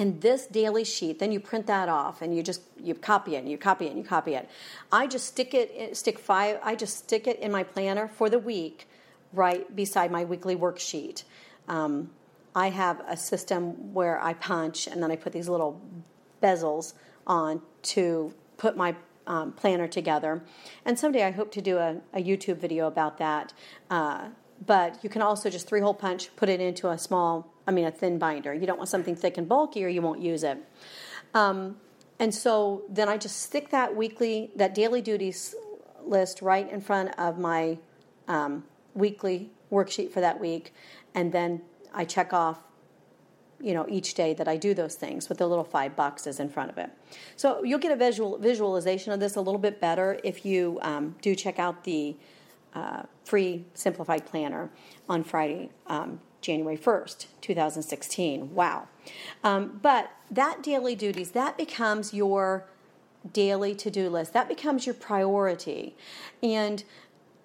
And 0.00 0.18
this 0.22 0.46
daily 0.46 0.84
sheet, 0.84 1.18
then 1.18 1.30
you 1.30 1.38
print 1.38 1.66
that 1.66 1.90
off 1.90 2.22
and 2.22 2.34
you 2.34 2.42
just 2.42 2.62
you 2.82 2.94
copy 2.94 3.36
it 3.36 3.40
and 3.40 3.50
you 3.50 3.58
copy 3.58 3.84
it 3.84 3.90
and 3.90 3.98
you 3.98 4.04
copy 4.04 4.34
it. 4.34 4.48
I 4.90 5.06
just 5.06 5.26
stick 5.26 5.52
it 5.52 5.94
stick 5.94 6.18
five 6.18 6.58
I 6.62 6.74
just 6.74 6.96
stick 6.96 7.26
it 7.26 7.38
in 7.38 7.52
my 7.52 7.64
planner 7.64 8.08
for 8.08 8.30
the 8.30 8.38
week 8.38 8.88
right 9.34 9.76
beside 9.76 10.10
my 10.10 10.24
weekly 10.24 10.56
worksheet. 10.56 11.24
Um, 11.68 12.10
I 12.56 12.70
have 12.70 13.02
a 13.06 13.14
system 13.14 13.92
where 13.92 14.18
I 14.22 14.32
punch 14.32 14.86
and 14.86 15.02
then 15.02 15.10
I 15.10 15.16
put 15.16 15.34
these 15.34 15.50
little 15.50 15.78
bezels 16.42 16.94
on 17.26 17.60
to 17.82 18.32
put 18.56 18.78
my 18.78 18.96
um, 19.26 19.52
planner 19.52 19.86
together. 19.86 20.42
And 20.86 20.98
someday 20.98 21.24
I 21.24 21.30
hope 21.30 21.52
to 21.52 21.60
do 21.60 21.76
a, 21.76 22.00
a 22.14 22.22
YouTube 22.22 22.56
video 22.56 22.86
about 22.86 23.18
that. 23.18 23.52
Uh, 23.90 24.30
but 24.66 25.02
you 25.04 25.10
can 25.10 25.22
also 25.22 25.50
just 25.50 25.68
three 25.68 25.80
hole 25.80 25.94
punch, 25.94 26.34
put 26.36 26.48
it 26.48 26.60
into 26.60 26.88
a 26.88 26.98
small, 26.98 27.52
I 27.70 27.72
mean, 27.72 27.84
a 27.84 27.92
thin 27.92 28.18
binder. 28.18 28.52
You 28.52 28.66
don't 28.66 28.78
want 28.78 28.88
something 28.88 29.14
thick 29.14 29.38
and 29.38 29.48
bulky 29.48 29.84
or 29.84 29.88
you 29.88 30.02
won't 30.02 30.20
use 30.20 30.42
it. 30.42 30.58
Um, 31.34 31.76
and 32.18 32.34
so 32.34 32.82
then 32.88 33.08
I 33.08 33.16
just 33.16 33.42
stick 33.42 33.70
that 33.70 33.94
weekly, 33.94 34.50
that 34.56 34.74
daily 34.74 35.00
duties 35.00 35.54
list 36.04 36.42
right 36.42 36.68
in 36.68 36.80
front 36.80 37.16
of 37.16 37.38
my 37.38 37.78
um, 38.26 38.64
weekly 38.94 39.52
worksheet 39.70 40.10
for 40.10 40.20
that 40.20 40.40
week. 40.40 40.74
And 41.14 41.30
then 41.30 41.62
I 41.94 42.04
check 42.04 42.32
off 42.32 42.58
you 43.60 43.74
know 43.74 43.86
each 43.88 44.14
day 44.14 44.32
that 44.34 44.48
I 44.48 44.56
do 44.56 44.72
those 44.72 44.94
things 44.94 45.28
with 45.28 45.36
the 45.38 45.46
little 45.46 45.64
five 45.64 45.94
boxes 45.94 46.40
in 46.40 46.48
front 46.48 46.70
of 46.70 46.78
it. 46.78 46.90
So 47.36 47.62
you'll 47.62 47.78
get 47.78 47.92
a 47.92 47.96
visual 47.96 48.38
visualization 48.38 49.12
of 49.12 49.20
this 49.20 49.36
a 49.36 49.40
little 49.40 49.60
bit 49.60 49.80
better 49.80 50.18
if 50.24 50.46
you 50.46 50.78
um, 50.82 51.14
do 51.20 51.34
check 51.34 51.58
out 51.58 51.84
the 51.84 52.16
uh, 52.74 53.02
free 53.24 53.66
simplified 53.74 54.24
planner 54.24 54.70
on 55.08 55.22
Friday, 55.22 55.68
um, 55.86 56.20
January 56.40 56.76
1st, 56.76 57.26
2016. 57.40 58.54
Wow. 58.54 58.88
Um, 59.44 59.78
but 59.82 60.10
that 60.30 60.62
daily 60.62 60.94
duties, 60.94 61.32
that 61.32 61.56
becomes 61.56 62.14
your 62.14 62.66
daily 63.32 63.74
to 63.74 63.90
do 63.90 64.08
list, 64.08 64.32
that 64.32 64.48
becomes 64.48 64.86
your 64.86 64.94
priority. 64.94 65.94
And 66.42 66.82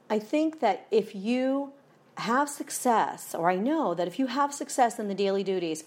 I 0.10 0.20
think 0.20 0.60
that 0.60 0.88
if 0.92 1.16
you 1.16 1.74
have 2.18 2.50
success, 2.50 3.36
or 3.36 3.50
I 3.50 3.56
know 3.56 3.94
that 3.94 4.08
if 4.08 4.20
you 4.20 4.28
have 4.28 4.54
success 4.54 5.00
in 5.00 5.08
the 5.08 5.16
daily 5.16 5.44
duties, 5.44 5.84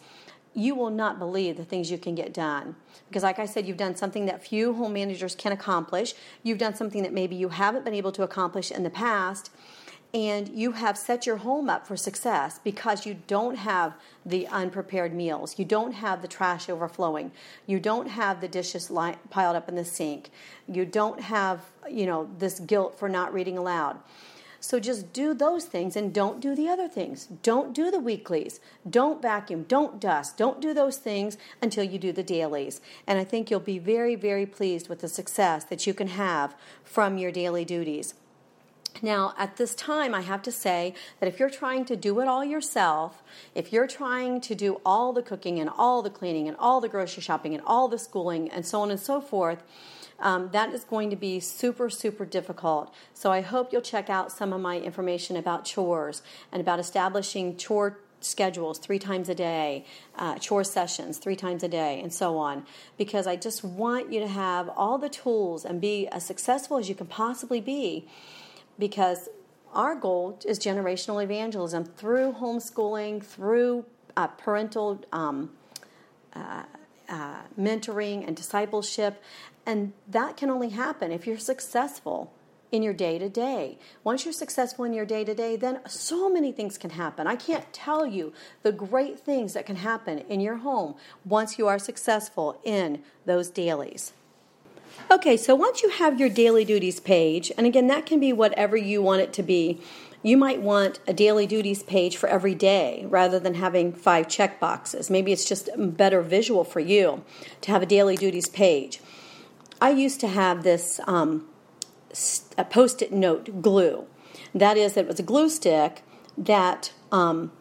you 0.54 0.74
will 0.74 0.90
not 0.90 1.18
believe 1.18 1.56
the 1.56 1.64
things 1.64 1.90
you 1.90 1.98
can 1.98 2.14
get 2.14 2.34
done. 2.34 2.74
Because, 3.08 3.22
like 3.22 3.38
I 3.38 3.46
said, 3.46 3.66
you've 3.66 3.76
done 3.76 3.96
something 3.96 4.26
that 4.26 4.44
few 4.44 4.74
home 4.74 4.92
managers 4.92 5.34
can 5.34 5.52
accomplish. 5.52 6.14
You've 6.42 6.58
done 6.58 6.74
something 6.74 7.02
that 7.02 7.12
maybe 7.12 7.36
you 7.36 7.50
haven't 7.50 7.84
been 7.84 7.94
able 7.94 8.12
to 8.12 8.22
accomplish 8.22 8.70
in 8.70 8.82
the 8.82 8.90
past. 8.90 9.50
And 10.14 10.48
you 10.48 10.72
have 10.72 10.96
set 10.96 11.26
your 11.26 11.36
home 11.36 11.68
up 11.68 11.86
for 11.86 11.96
success 11.96 12.60
because 12.64 13.04
you 13.04 13.18
don't 13.26 13.56
have 13.56 13.94
the 14.24 14.46
unprepared 14.48 15.12
meals. 15.12 15.58
You 15.58 15.66
don't 15.66 15.92
have 15.92 16.22
the 16.22 16.28
trash 16.28 16.70
overflowing. 16.70 17.30
You 17.66 17.78
don't 17.78 18.08
have 18.08 18.40
the 18.40 18.48
dishes 18.48 18.90
li- 18.90 19.16
piled 19.28 19.56
up 19.56 19.68
in 19.68 19.74
the 19.74 19.84
sink. 19.84 20.30
You 20.66 20.86
don't 20.86 21.20
have, 21.20 21.60
you 21.90 22.06
know, 22.06 22.30
this 22.38 22.58
guilt 22.58 22.98
for 22.98 23.08
not 23.08 23.34
reading 23.34 23.58
aloud. 23.58 23.98
So 24.60 24.80
just 24.80 25.12
do 25.12 25.34
those 25.34 25.66
things 25.66 25.94
and 25.94 26.12
don't 26.12 26.40
do 26.40 26.54
the 26.54 26.68
other 26.68 26.88
things. 26.88 27.26
Don't 27.42 27.72
do 27.72 27.90
the 27.90 28.00
weeklies. 28.00 28.60
Don't 28.88 29.22
vacuum. 29.22 29.64
Don't 29.68 30.00
dust. 30.00 30.36
Don't 30.36 30.60
do 30.60 30.74
those 30.74 30.96
things 30.96 31.36
until 31.62 31.84
you 31.84 31.98
do 31.98 32.12
the 32.12 32.24
dailies. 32.24 32.80
And 33.06 33.18
I 33.18 33.24
think 33.24 33.50
you'll 33.50 33.60
be 33.60 33.78
very, 33.78 34.16
very 34.16 34.46
pleased 34.46 34.88
with 34.88 35.00
the 35.00 35.08
success 35.08 35.64
that 35.64 35.86
you 35.86 35.94
can 35.94 36.08
have 36.08 36.56
from 36.82 37.18
your 37.18 37.30
daily 37.30 37.64
duties. 37.64 38.14
Now, 39.02 39.34
at 39.38 39.56
this 39.56 39.74
time, 39.74 40.14
I 40.14 40.22
have 40.22 40.42
to 40.42 40.52
say 40.52 40.94
that 41.20 41.28
if 41.28 41.38
you're 41.38 41.50
trying 41.50 41.84
to 41.86 41.96
do 41.96 42.20
it 42.20 42.28
all 42.28 42.44
yourself, 42.44 43.22
if 43.54 43.72
you're 43.72 43.86
trying 43.86 44.40
to 44.42 44.54
do 44.54 44.80
all 44.84 45.12
the 45.12 45.22
cooking 45.22 45.60
and 45.60 45.70
all 45.76 46.02
the 46.02 46.10
cleaning 46.10 46.48
and 46.48 46.56
all 46.56 46.80
the 46.80 46.88
grocery 46.88 47.22
shopping 47.22 47.54
and 47.54 47.62
all 47.66 47.88
the 47.88 47.98
schooling 47.98 48.50
and 48.50 48.66
so 48.66 48.80
on 48.80 48.90
and 48.90 49.00
so 49.00 49.20
forth, 49.20 49.62
um, 50.20 50.50
that 50.52 50.72
is 50.74 50.84
going 50.84 51.10
to 51.10 51.16
be 51.16 51.38
super, 51.38 51.88
super 51.88 52.24
difficult. 52.24 52.92
So 53.14 53.30
I 53.30 53.40
hope 53.40 53.72
you'll 53.72 53.82
check 53.82 54.10
out 54.10 54.32
some 54.32 54.52
of 54.52 54.60
my 54.60 54.78
information 54.78 55.36
about 55.36 55.64
chores 55.64 56.22
and 56.50 56.60
about 56.60 56.80
establishing 56.80 57.56
chore 57.56 57.98
schedules 58.20 58.78
three 58.78 58.98
times 58.98 59.28
a 59.28 59.34
day, 59.34 59.84
uh, 60.16 60.36
chore 60.38 60.64
sessions 60.64 61.18
three 61.18 61.36
times 61.36 61.62
a 61.62 61.68
day, 61.68 62.00
and 62.00 62.12
so 62.12 62.36
on. 62.36 62.66
Because 62.96 63.28
I 63.28 63.36
just 63.36 63.62
want 63.62 64.12
you 64.12 64.18
to 64.18 64.26
have 64.26 64.68
all 64.70 64.98
the 64.98 65.08
tools 65.08 65.64
and 65.64 65.80
be 65.80 66.08
as 66.08 66.26
successful 66.26 66.78
as 66.78 66.88
you 66.88 66.96
can 66.96 67.06
possibly 67.06 67.60
be. 67.60 68.08
Because 68.78 69.28
our 69.72 69.94
goal 69.94 70.38
is 70.46 70.58
generational 70.58 71.22
evangelism 71.22 71.84
through 71.84 72.32
homeschooling, 72.34 73.24
through 73.24 73.84
uh, 74.16 74.28
parental 74.28 75.04
um, 75.12 75.50
uh, 76.34 76.62
uh, 77.08 77.36
mentoring 77.58 78.26
and 78.26 78.36
discipleship, 78.36 79.22
and 79.66 79.92
that 80.08 80.36
can 80.36 80.50
only 80.50 80.70
happen 80.70 81.12
if 81.12 81.26
you're 81.26 81.38
successful 81.38 82.32
in 82.70 82.82
your 82.82 82.92
day 82.92 83.18
to 83.18 83.28
day. 83.28 83.78
Once 84.04 84.24
you're 84.24 84.32
successful 84.32 84.84
in 84.84 84.92
your 84.92 85.06
day 85.06 85.24
to 85.24 85.34
day, 85.34 85.56
then 85.56 85.80
so 85.86 86.28
many 86.28 86.52
things 86.52 86.76
can 86.76 86.90
happen. 86.90 87.26
I 87.26 87.36
can't 87.36 87.70
tell 87.72 88.06
you 88.06 88.32
the 88.62 88.72
great 88.72 89.18
things 89.18 89.54
that 89.54 89.66
can 89.66 89.76
happen 89.76 90.18
in 90.20 90.40
your 90.40 90.56
home 90.56 90.94
once 91.24 91.58
you 91.58 91.66
are 91.66 91.78
successful 91.78 92.60
in 92.64 93.02
those 93.24 93.48
dailies. 93.48 94.12
Okay, 95.10 95.36
so 95.36 95.54
once 95.54 95.82
you 95.82 95.88
have 95.88 96.20
your 96.20 96.28
daily 96.28 96.64
duties 96.64 97.00
page, 97.00 97.50
and 97.56 97.66
again, 97.66 97.86
that 97.86 98.04
can 98.04 98.20
be 98.20 98.32
whatever 98.32 98.76
you 98.76 99.00
want 99.00 99.22
it 99.22 99.32
to 99.34 99.42
be. 99.42 99.80
You 100.22 100.36
might 100.36 100.60
want 100.60 100.98
a 101.06 101.12
daily 101.12 101.46
duties 101.46 101.82
page 101.82 102.16
for 102.16 102.28
every 102.28 102.54
day 102.54 103.06
rather 103.08 103.38
than 103.38 103.54
having 103.54 103.92
five 103.92 104.28
check 104.28 104.60
boxes. 104.60 105.08
Maybe 105.08 105.32
it's 105.32 105.44
just 105.44 105.70
better 105.76 106.20
visual 106.22 106.64
for 106.64 106.80
you 106.80 107.24
to 107.62 107.70
have 107.70 107.82
a 107.82 107.86
daily 107.86 108.16
duties 108.16 108.48
page. 108.48 109.00
I 109.80 109.90
used 109.90 110.20
to 110.20 110.28
have 110.28 110.64
this 110.64 111.00
um, 111.06 111.46
a 112.58 112.64
post-it 112.64 113.12
note 113.12 113.62
glue. 113.62 114.06
That 114.54 114.76
is, 114.76 114.96
it 114.96 115.06
was 115.06 115.20
a 115.20 115.22
glue 115.22 115.48
stick 115.48 116.02
that 116.36 116.92
um, 117.12 117.52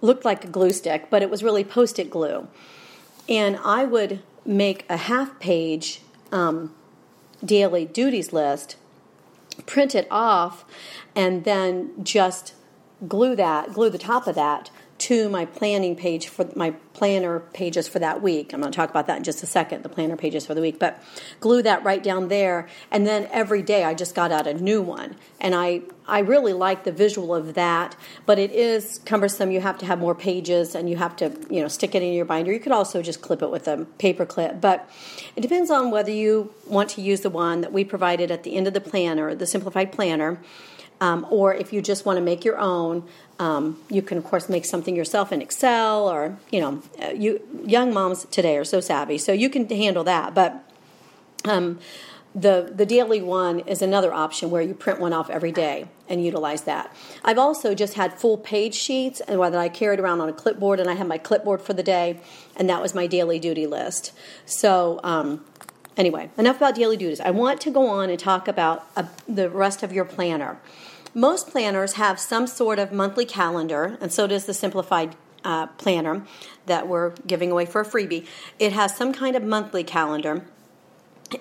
looked 0.00 0.24
like 0.24 0.44
a 0.44 0.48
glue 0.48 0.72
stick, 0.72 1.08
but 1.10 1.22
it 1.22 1.30
was 1.30 1.42
really 1.42 1.64
post-it 1.64 2.10
glue. 2.10 2.48
And 3.28 3.58
I 3.64 3.84
would 3.84 4.22
make 4.44 4.84
a 4.88 4.96
half-page 4.96 6.02
um, 6.32 6.74
daily 7.44 7.84
duties 7.84 8.32
list, 8.32 8.76
print 9.66 9.94
it 9.94 10.06
off, 10.10 10.64
and 11.14 11.44
then 11.44 11.92
just 12.02 12.54
glue 13.06 13.36
that, 13.36 13.72
glue 13.72 13.90
the 13.90 13.98
top 13.98 14.26
of 14.26 14.34
that 14.34 14.70
to 15.02 15.28
my 15.28 15.44
planning 15.44 15.96
page 15.96 16.28
for 16.28 16.48
my 16.54 16.70
planner 16.92 17.40
pages 17.40 17.88
for 17.88 17.98
that 17.98 18.22
week. 18.22 18.52
I'm 18.52 18.60
going 18.60 18.70
to 18.70 18.76
talk 18.76 18.88
about 18.88 19.08
that 19.08 19.16
in 19.16 19.24
just 19.24 19.42
a 19.42 19.46
second, 19.46 19.82
the 19.82 19.88
planner 19.88 20.16
pages 20.16 20.46
for 20.46 20.54
the 20.54 20.60
week, 20.60 20.78
but 20.78 21.02
glue 21.40 21.60
that 21.62 21.82
right 21.82 22.00
down 22.00 22.28
there. 22.28 22.68
And 22.88 23.04
then 23.04 23.28
every 23.32 23.62
day 23.62 23.82
I 23.82 23.94
just 23.94 24.14
got 24.14 24.30
out 24.30 24.46
a 24.46 24.54
new 24.54 24.80
one. 24.80 25.16
And 25.40 25.56
I, 25.56 25.82
I 26.06 26.20
really 26.20 26.52
like 26.52 26.84
the 26.84 26.92
visual 26.92 27.34
of 27.34 27.54
that, 27.54 27.96
but 28.26 28.38
it 28.38 28.52
is 28.52 29.00
cumbersome. 29.04 29.50
You 29.50 29.60
have 29.60 29.76
to 29.78 29.86
have 29.86 29.98
more 29.98 30.14
pages 30.14 30.76
and 30.76 30.88
you 30.88 30.96
have 30.98 31.16
to, 31.16 31.36
you 31.50 31.60
know, 31.60 31.68
stick 31.68 31.96
it 31.96 32.02
in 32.04 32.12
your 32.12 32.24
binder. 32.24 32.52
You 32.52 32.60
could 32.60 32.70
also 32.70 33.02
just 33.02 33.22
clip 33.22 33.42
it 33.42 33.50
with 33.50 33.66
a 33.66 33.86
paper 33.98 34.24
clip, 34.24 34.60
but 34.60 34.88
it 35.34 35.40
depends 35.40 35.68
on 35.68 35.90
whether 35.90 36.12
you 36.12 36.54
want 36.68 36.90
to 36.90 37.00
use 37.00 37.22
the 37.22 37.30
one 37.30 37.62
that 37.62 37.72
we 37.72 37.82
provided 37.82 38.30
at 38.30 38.44
the 38.44 38.54
end 38.54 38.68
of 38.68 38.74
the 38.74 38.80
planner, 38.80 39.34
the 39.34 39.48
simplified 39.48 39.90
planner. 39.90 40.40
Um, 41.02 41.26
or 41.30 41.52
if 41.52 41.72
you 41.72 41.82
just 41.82 42.06
want 42.06 42.18
to 42.18 42.20
make 42.20 42.44
your 42.44 42.60
own, 42.60 43.08
um, 43.38 43.78
you 43.88 44.02
can, 44.02 44.18
of 44.18 44.24
course, 44.24 44.48
make 44.48 44.64
something 44.64 44.94
yourself 44.94 45.32
in 45.32 45.42
Excel, 45.42 46.08
or 46.08 46.36
you 46.50 46.60
know, 46.60 46.82
uh, 47.02 47.10
you 47.10 47.40
young 47.64 47.92
moms 47.92 48.24
today 48.26 48.56
are 48.56 48.64
so 48.64 48.80
savvy, 48.80 49.18
so 49.18 49.32
you 49.32 49.50
can 49.50 49.68
handle 49.68 50.04
that. 50.04 50.34
But 50.34 50.64
um, 51.44 51.78
the 52.34 52.72
the 52.74 52.86
daily 52.86 53.20
one 53.20 53.60
is 53.60 53.82
another 53.82 54.12
option 54.12 54.50
where 54.50 54.62
you 54.62 54.74
print 54.74 55.00
one 55.00 55.12
off 55.12 55.28
every 55.28 55.52
day 55.52 55.86
and 56.08 56.24
utilize 56.24 56.62
that. 56.62 56.94
I've 57.24 57.38
also 57.38 57.74
just 57.74 57.94
had 57.94 58.14
full 58.14 58.38
page 58.38 58.74
sheets 58.74 59.20
and 59.20 59.38
whether 59.38 59.58
I 59.58 59.68
carried 59.68 59.98
around 59.98 60.20
on 60.20 60.28
a 60.28 60.32
clipboard 60.32 60.78
and 60.78 60.88
I 60.88 60.94
had 60.94 61.08
my 61.08 61.18
clipboard 61.18 61.62
for 61.62 61.72
the 61.72 61.82
day, 61.82 62.20
and 62.56 62.68
that 62.68 62.80
was 62.80 62.94
my 62.94 63.06
daily 63.06 63.38
duty 63.38 63.66
list. 63.66 64.12
So. 64.46 65.00
Um, 65.02 65.44
anyway, 65.96 66.30
enough 66.38 66.56
about 66.56 66.74
daily 66.74 66.96
duties. 66.96 67.20
I 67.20 67.30
want 67.30 67.60
to 67.62 67.70
go 67.70 67.86
on 67.86 68.08
and 68.08 68.18
talk 68.18 68.48
about 68.48 68.86
uh, 68.96 69.04
the 69.28 69.50
rest 69.50 69.82
of 69.82 69.92
your 69.92 70.06
planner. 70.06 70.58
Most 71.14 71.50
planners 71.50 71.94
have 71.94 72.18
some 72.18 72.46
sort 72.46 72.78
of 72.78 72.92
monthly 72.92 73.26
calendar, 73.26 73.98
and 74.00 74.12
so 74.12 74.26
does 74.26 74.46
the 74.46 74.54
simplified 74.54 75.14
uh, 75.44 75.66
planner 75.66 76.24
that 76.66 76.88
we're 76.88 77.10
giving 77.26 77.50
away 77.50 77.66
for 77.66 77.80
a 77.80 77.84
freebie. 77.84 78.26
It 78.58 78.72
has 78.72 78.96
some 78.96 79.12
kind 79.12 79.36
of 79.36 79.42
monthly 79.42 79.84
calendar. 79.84 80.44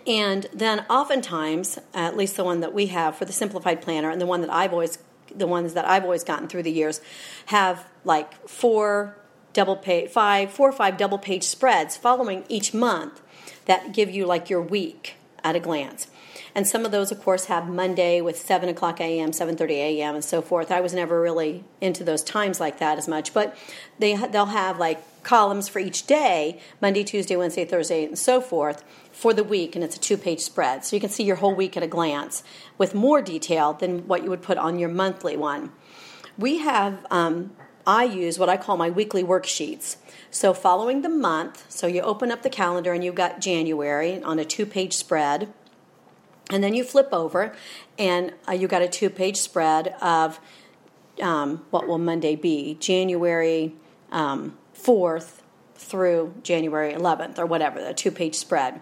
And 0.08 0.48
then 0.54 0.86
oftentimes, 0.90 1.80
at 1.94 2.16
least 2.16 2.38
the 2.38 2.44
one 2.44 2.62
that 2.62 2.74
we 2.74 2.88
have 2.88 3.16
for 3.16 3.26
the 3.26 3.34
simplified 3.34 3.82
planner 3.82 4.10
and 4.10 4.22
the 4.22 4.26
one 4.26 4.42
that 4.42 4.52
I've 4.52 4.74
always 4.74 4.98
the 5.34 5.48
ones 5.48 5.76
that 5.76 5.88
I've 5.88 6.04
always 6.04 6.26
gotten 6.26 6.50
through 6.50 6.64
the 6.64 6.72
years 6.72 7.00
have 7.46 7.86
like 8.04 8.50
four 8.50 9.16
double 9.54 9.78
page 9.78 10.10
five 10.10 10.52
four 10.52 10.70
or 10.70 10.74
five 10.74 10.98
double 10.98 11.18
page 11.18 11.44
spreads 11.44 11.96
following 11.96 12.44
each 12.50 12.74
month 12.74 13.22
that 13.66 13.94
give 13.94 14.10
you 14.10 14.26
like 14.26 14.50
your 14.50 14.62
week 14.62 15.16
at 15.44 15.56
a 15.56 15.60
glance. 15.60 16.08
And 16.54 16.68
some 16.68 16.86
of 16.86 16.92
those, 16.92 17.12
of 17.12 17.22
course, 17.22 17.46
have 17.46 17.70
Monday 17.70 18.20
with 18.20 18.38
7 18.38 18.68
o'clock 18.68 19.00
a.m., 19.00 19.32
7.30 19.32 19.70
a.m., 19.72 20.16
and 20.16 20.24
so 20.24 20.42
forth. 20.42 20.72
I 20.72 20.82
was 20.82 20.94
never 20.94 21.22
really 21.22 21.64
into 21.80 22.04
those 22.04 22.24
times 22.24 22.60
like 22.60 22.80
that 22.80 22.98
as 22.98 23.08
much. 23.08 23.34
But 23.34 23.58
they, 24.00 24.16
they'll 24.16 24.48
have 24.48 24.78
like 24.78 25.24
columns 25.24 25.70
for 25.70 25.80
each 25.80 26.08
day, 26.08 26.60
Monday, 26.82 27.04
Tuesday, 27.04 27.36
Wednesday, 27.36 27.64
Thursday, 27.64 28.06
and 28.06 28.20
so 28.20 28.42
forth, 28.42 28.84
for 29.12 29.34
the 29.34 29.44
week. 29.44 29.76
And 29.76 29.84
it's 29.84 29.96
a 29.96 30.00
two-page 30.00 30.42
spread. 30.42 30.84
So 30.84 30.96
you 30.96 31.00
can 31.00 31.10
see 31.10 31.24
your 31.24 31.38
whole 31.38 31.56
week 31.56 31.78
at 31.78 31.84
a 31.84 31.88
glance 31.88 32.44
with 32.78 32.94
more 32.94 33.22
detail 33.22 33.74
than 33.74 34.08
what 34.08 34.24
you 34.24 34.30
would 34.30 34.42
put 34.42 34.58
on 34.58 34.78
your 34.78 34.90
monthly 34.90 35.38
one. 35.38 35.72
We 36.38 36.58
have, 36.60 37.06
um, 37.10 37.52
I 37.88 38.04
use 38.04 38.38
what 38.38 38.50
I 38.50 38.58
call 38.58 38.76
my 38.76 38.90
weekly 38.90 39.24
worksheets. 39.24 39.98
So 40.32 40.54
following 40.54 41.02
the 41.02 41.10
month, 41.10 41.66
so 41.70 41.88
you 41.88 42.02
open 42.02 42.32
up 42.32 42.42
the 42.42 42.50
calendar 42.50 42.94
and 42.94 43.04
you've 43.04 43.16
got 43.16 43.42
January 43.42 44.22
on 44.24 44.40
a 44.40 44.46
two-page 44.46 44.94
spread 44.94 45.54
and 46.52 46.64
then 46.64 46.74
you 46.74 46.84
flip 46.84 47.10
over, 47.12 47.56
and 47.98 48.34
uh, 48.48 48.52
you 48.52 48.68
got 48.68 48.82
a 48.82 48.88
two 48.88 49.10
page 49.10 49.38
spread 49.38 49.96
of 50.02 50.40
um, 51.22 51.66
what 51.70 51.88
will 51.88 51.98
Monday 51.98 52.36
be? 52.36 52.76
January 52.80 53.74
um, 54.12 54.58
4th 54.76 55.40
through 55.76 56.34
January 56.44 56.94
11th, 56.94 57.40
or 57.40 57.46
whatever, 57.46 57.80
a 57.80 57.94
two 57.94 58.12
page 58.12 58.36
spread. 58.36 58.82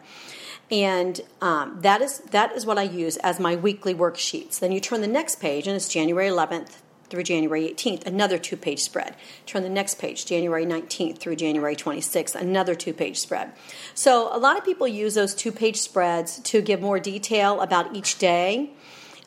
And 0.72 1.20
um, 1.42 1.80
that 1.82 2.02
is 2.02 2.20
that 2.32 2.52
is 2.52 2.66
what 2.66 2.78
I 2.78 2.84
use 2.84 3.18
as 3.18 3.40
my 3.40 3.56
weekly 3.56 3.96
worksheets. 3.96 4.60
Then 4.60 4.72
you 4.72 4.80
turn 4.80 5.02
the 5.02 5.08
next 5.08 5.40
page, 5.40 5.66
and 5.68 5.76
it's 5.76 5.88
January 5.88 6.28
11th 6.28 6.78
through 7.10 7.24
January 7.24 7.64
18th, 7.70 8.06
another 8.06 8.38
two 8.38 8.58
page 8.58 8.80
spread. 8.80 9.16
Turn 9.46 9.64
the 9.64 9.70
next 9.70 10.00
page, 10.00 10.26
January 10.26 10.66
19th 10.66 11.18
through 11.18 11.36
January 11.36 11.76
26th, 11.76 12.36
another 12.36 12.76
two 12.76 12.94
page 12.94 13.20
spread. 13.20 13.52
So, 13.94 14.36
a 14.36 14.38
lot 14.38 14.58
of 14.58 14.66
people 14.66 14.88
use 14.88 15.16
those 15.16 15.36
two 15.36 15.52
page 15.52 15.78
spreads 15.78 16.40
to 16.40 16.62
give 16.62 16.82
more 16.82 17.00
detail 17.00 17.62
about 17.62 17.96
each 17.96 18.18
day. 18.18 18.72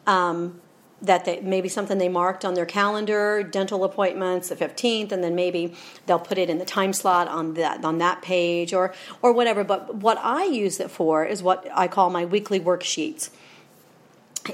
Um, 0.06 0.60
that 1.02 1.24
they, 1.24 1.40
maybe 1.40 1.68
something 1.68 1.98
they 1.98 2.08
marked 2.08 2.44
on 2.44 2.54
their 2.54 2.64
calendar, 2.64 3.42
dental 3.42 3.84
appointments, 3.84 4.48
the 4.48 4.56
15th, 4.56 5.10
and 5.10 5.22
then 5.22 5.34
maybe 5.34 5.74
they'll 6.06 6.18
put 6.18 6.38
it 6.38 6.48
in 6.48 6.58
the 6.58 6.64
time 6.64 6.92
slot 6.92 7.26
on 7.28 7.54
that 7.54 7.84
on 7.84 7.98
that 7.98 8.22
page 8.22 8.72
or 8.72 8.94
or 9.20 9.32
whatever. 9.32 9.64
But 9.64 9.96
what 9.96 10.18
I 10.18 10.44
use 10.44 10.78
it 10.80 10.90
for 10.90 11.24
is 11.24 11.42
what 11.42 11.66
I 11.74 11.88
call 11.88 12.08
my 12.08 12.24
weekly 12.24 12.60
worksheets, 12.60 13.30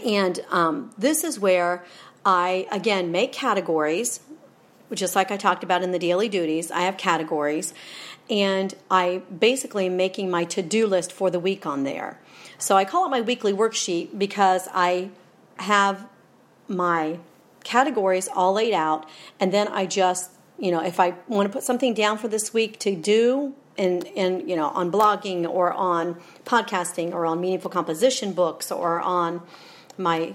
and 0.04 0.40
um, 0.50 0.90
this 0.97 1.23
is 1.23 1.38
where 1.38 1.85
I, 2.25 2.67
again, 2.71 3.11
make 3.11 3.33
categories, 3.33 4.21
just 4.93 5.15
like 5.15 5.31
I 5.31 5.37
talked 5.37 5.65
about 5.65 5.83
in 5.83 5.93
the 5.93 5.99
daily 5.99 6.29
duties. 6.29 6.71
I 6.71 6.81
have 6.81 6.97
categories, 6.97 7.75
and 8.29 8.75
I 8.91 9.23
basically 9.37 9.87
am 9.87 9.97
making 9.97 10.31
my 10.31 10.45
to 10.45 10.63
do 10.63 10.87
list 10.87 11.13
for 11.13 11.31
the 11.31 11.41
week 11.41 11.67
on 11.67 11.85
there. 11.85 12.19
So 12.59 12.77
I 12.77 12.85
call 12.85 13.07
it 13.07 13.11
my 13.11 13.21
weekly 13.21 13.53
worksheet 13.53 14.19
because 14.19 14.69
I 14.73 15.11
have 15.59 16.07
my 16.67 17.19
categories 17.65 18.29
all 18.35 18.55
laid 18.55 18.75
out, 18.75 19.09
and 19.39 19.53
then 19.53 19.69
I 19.69 19.87
just, 19.87 20.31
you 20.59 20.71
know, 20.71 20.83
if 20.83 20.99
I 20.99 21.15
want 21.29 21.49
to 21.49 21.53
put 21.53 21.63
something 21.63 21.95
down 21.95 22.19
for 22.19 22.29
this 22.29 22.53
week 22.53 22.79
to 22.81 22.95
do, 22.95 23.55
and 23.79 24.07
and 24.17 24.51
you 24.51 24.57
know 24.57 24.69
on 24.71 24.91
blogging 24.91 25.49
or 25.49 25.73
on 25.73 26.21
podcasting 26.45 27.13
or 27.13 27.25
on 27.25 27.41
meaningful 27.41 27.71
composition 27.71 28.33
books 28.33 28.71
or 28.73 29.01
on 29.01 29.41
my 29.97 30.35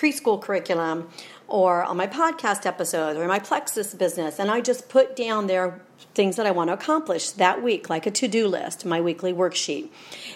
preschool 0.00 0.40
curriculum 0.40 1.10
or 1.46 1.82
on 1.82 1.96
my 1.96 2.06
podcast 2.06 2.64
episodes 2.64 3.18
or 3.18 3.22
in 3.22 3.28
my 3.28 3.38
Plexus 3.38 3.92
business. 3.94 4.38
And 4.38 4.50
I 4.50 4.60
just 4.60 4.88
put 4.88 5.16
down 5.16 5.46
there 5.46 5.80
things 6.14 6.36
that 6.36 6.46
I 6.46 6.50
want 6.52 6.68
to 6.68 6.74
accomplish 6.74 7.30
that 7.32 7.62
week, 7.62 7.90
like 7.90 8.06
a 8.06 8.10
to 8.10 8.28
do 8.28 8.46
list, 8.48 8.86
my 8.86 9.00
weekly 9.00 9.32
worksheet. 9.32 9.90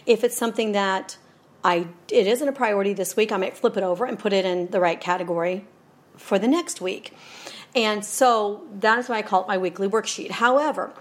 If 0.07 0.25
it's 0.25 0.37
something 0.37 0.73
that 0.73 1.17
I 1.63 1.87
it 2.11 2.27
isn't 2.27 2.47
a 2.47 2.53
priority 2.53 2.93
this 2.93 3.17
week, 3.17 3.33
I 3.33 3.39
might 3.39 3.57
flip 3.57 3.77
it 3.77 3.83
over 3.83 4.05
and 4.05 4.19
put 4.19 4.33
it 4.33 4.45
in 4.45 4.69
the 4.69 4.81
right 4.81 5.01
category 5.01 5.65
for 6.17 6.39
the 6.39 6.49
next 6.49 6.81
week. 6.81 7.13
And 7.75 8.05
so 8.05 8.65
that 8.81 8.99
is 8.99 9.09
why 9.09 9.17
I 9.17 9.23
call 9.23 9.43
it 9.43 9.49
my 9.49 9.59
weekly 9.59 9.89
worksheet. 9.89 10.33
However, 10.33 10.93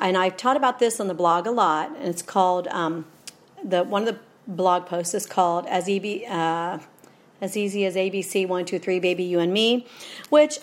and 0.00 0.16
I've 0.16 0.36
taught 0.36 0.56
about 0.56 0.78
this 0.78 1.00
on 1.00 1.08
the 1.08 1.14
blog 1.14 1.46
a 1.46 1.50
lot, 1.50 1.90
and 1.96 2.08
it's 2.08 2.22
called 2.22 2.68
um, 2.68 3.06
the 3.64 3.84
one 3.84 4.06
of 4.06 4.14
the 4.14 4.20
blog 4.46 4.86
posts 4.86 5.14
is 5.14 5.26
called 5.26 5.66
as 5.66 5.88
EB, 5.88 6.22
uh, 6.28 6.78
as 7.42 7.56
easy 7.56 7.84
as 7.84 7.96
ABC, 7.96 8.46
one, 8.46 8.64
two, 8.64 8.78
three, 8.78 9.00
baby, 9.00 9.24
you 9.24 9.40
and 9.40 9.52
me, 9.52 9.84
which 10.30 10.60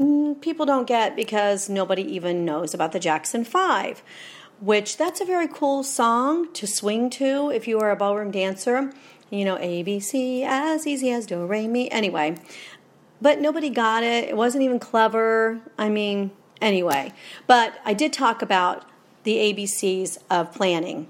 mm, 0.00 0.40
people 0.40 0.64
don't 0.66 0.88
get 0.88 1.14
because 1.14 1.68
nobody 1.68 2.02
even 2.02 2.44
knows 2.44 2.72
about 2.72 2.92
the 2.92 2.98
Jackson 2.98 3.44
Five, 3.44 4.02
which 4.58 4.96
that's 4.96 5.20
a 5.20 5.24
very 5.24 5.46
cool 5.46 5.84
song 5.84 6.50
to 6.54 6.66
swing 6.66 7.10
to 7.10 7.50
if 7.50 7.68
you 7.68 7.78
are 7.78 7.90
a 7.90 7.96
ballroom 7.96 8.30
dancer. 8.30 8.92
You 9.30 9.44
know, 9.44 9.56
ABC, 9.56 10.44
as 10.44 10.86
easy 10.86 11.10
as 11.10 11.26
do, 11.26 11.44
re, 11.44 11.68
mi. 11.68 11.90
Anyway, 11.90 12.36
but 13.20 13.40
nobody 13.40 13.68
got 13.68 14.02
it. 14.02 14.28
It 14.28 14.36
wasn't 14.36 14.64
even 14.64 14.78
clever. 14.78 15.60
I 15.76 15.88
mean, 15.88 16.30
anyway. 16.60 17.12
But 17.46 17.74
I 17.84 17.92
did 17.94 18.12
talk 18.12 18.42
about 18.42 18.88
the 19.24 19.36
ABCs 19.36 20.18
of 20.30 20.52
planning 20.52 21.08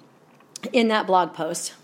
in 0.73 0.89
that 0.89 1.07
blog 1.07 1.35
post 1.35 1.75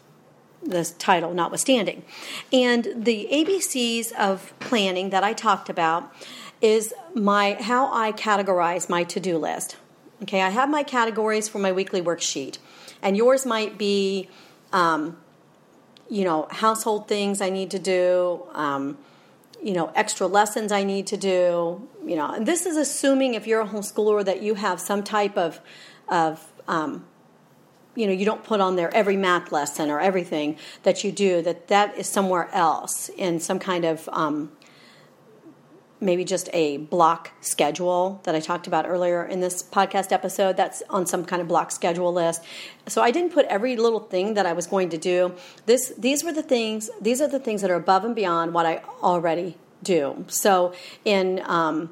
the 0.62 0.84
title 0.98 1.32
notwithstanding. 1.32 2.04
And 2.52 2.88
the 2.94 3.28
ABCs 3.32 4.12
of 4.12 4.52
planning 4.60 5.10
that 5.10 5.24
I 5.24 5.32
talked 5.32 5.68
about 5.68 6.12
is 6.60 6.92
my 7.14 7.56
how 7.60 7.92
I 7.92 8.12
categorize 8.12 8.88
my 8.88 9.04
to-do 9.04 9.38
list. 9.38 9.76
Okay, 10.22 10.42
I 10.42 10.50
have 10.50 10.68
my 10.68 10.82
categories 10.82 11.48
for 11.48 11.58
my 11.58 11.72
weekly 11.72 12.02
worksheet, 12.02 12.58
and 13.00 13.16
yours 13.16 13.46
might 13.46 13.78
be, 13.78 14.28
um, 14.70 15.16
you 16.10 16.24
know, 16.24 16.46
household 16.50 17.08
things 17.08 17.40
I 17.40 17.48
need 17.48 17.70
to 17.70 17.78
do, 17.78 18.46
um, 18.52 18.98
you 19.62 19.72
know, 19.72 19.90
extra 19.94 20.26
lessons 20.26 20.72
I 20.72 20.84
need 20.84 21.06
to 21.06 21.16
do. 21.16 21.88
You 22.04 22.16
know, 22.16 22.32
and 22.32 22.46
this 22.46 22.66
is 22.66 22.76
assuming 22.76 23.32
if 23.32 23.46
you're 23.46 23.62
a 23.62 23.66
homeschooler 23.66 24.22
that 24.24 24.42
you 24.42 24.56
have 24.56 24.78
some 24.78 25.02
type 25.02 25.38
of 25.38 25.60
of 26.08 26.46
um, 26.68 27.06
you 27.94 28.06
know 28.06 28.12
you 28.12 28.24
don't 28.24 28.44
put 28.44 28.60
on 28.60 28.76
there 28.76 28.94
every 28.94 29.16
math 29.16 29.52
lesson 29.52 29.90
or 29.90 30.00
everything 30.00 30.56
that 30.84 31.02
you 31.02 31.10
do 31.10 31.42
that 31.42 31.68
that 31.68 31.96
is 31.96 32.08
somewhere 32.08 32.48
else 32.52 33.08
in 33.16 33.40
some 33.40 33.58
kind 33.58 33.84
of 33.84 34.08
um, 34.12 34.50
maybe 36.00 36.24
just 36.24 36.48
a 36.52 36.78
block 36.78 37.30
schedule 37.40 38.20
that 38.24 38.34
I 38.34 38.40
talked 38.40 38.66
about 38.66 38.86
earlier 38.88 39.24
in 39.24 39.40
this 39.40 39.62
podcast 39.62 40.12
episode. 40.12 40.56
That's 40.56 40.82
on 40.88 41.06
some 41.06 41.24
kind 41.24 41.42
of 41.42 41.48
block 41.48 41.70
schedule 41.70 42.12
list. 42.12 42.42
So 42.86 43.02
I 43.02 43.10
didn't 43.10 43.32
put 43.32 43.46
every 43.46 43.76
little 43.76 44.00
thing 44.00 44.34
that 44.34 44.46
I 44.46 44.52
was 44.52 44.66
going 44.66 44.88
to 44.90 44.98
do. 44.98 45.34
This 45.66 45.92
these 45.98 46.24
were 46.24 46.32
the 46.32 46.42
things. 46.42 46.90
These 47.00 47.20
are 47.20 47.28
the 47.28 47.38
things 47.38 47.60
that 47.62 47.70
are 47.70 47.76
above 47.76 48.04
and 48.04 48.14
beyond 48.14 48.54
what 48.54 48.66
I 48.66 48.82
already 49.02 49.56
do. 49.82 50.24
So 50.28 50.74
in 51.04 51.42
um, 51.44 51.90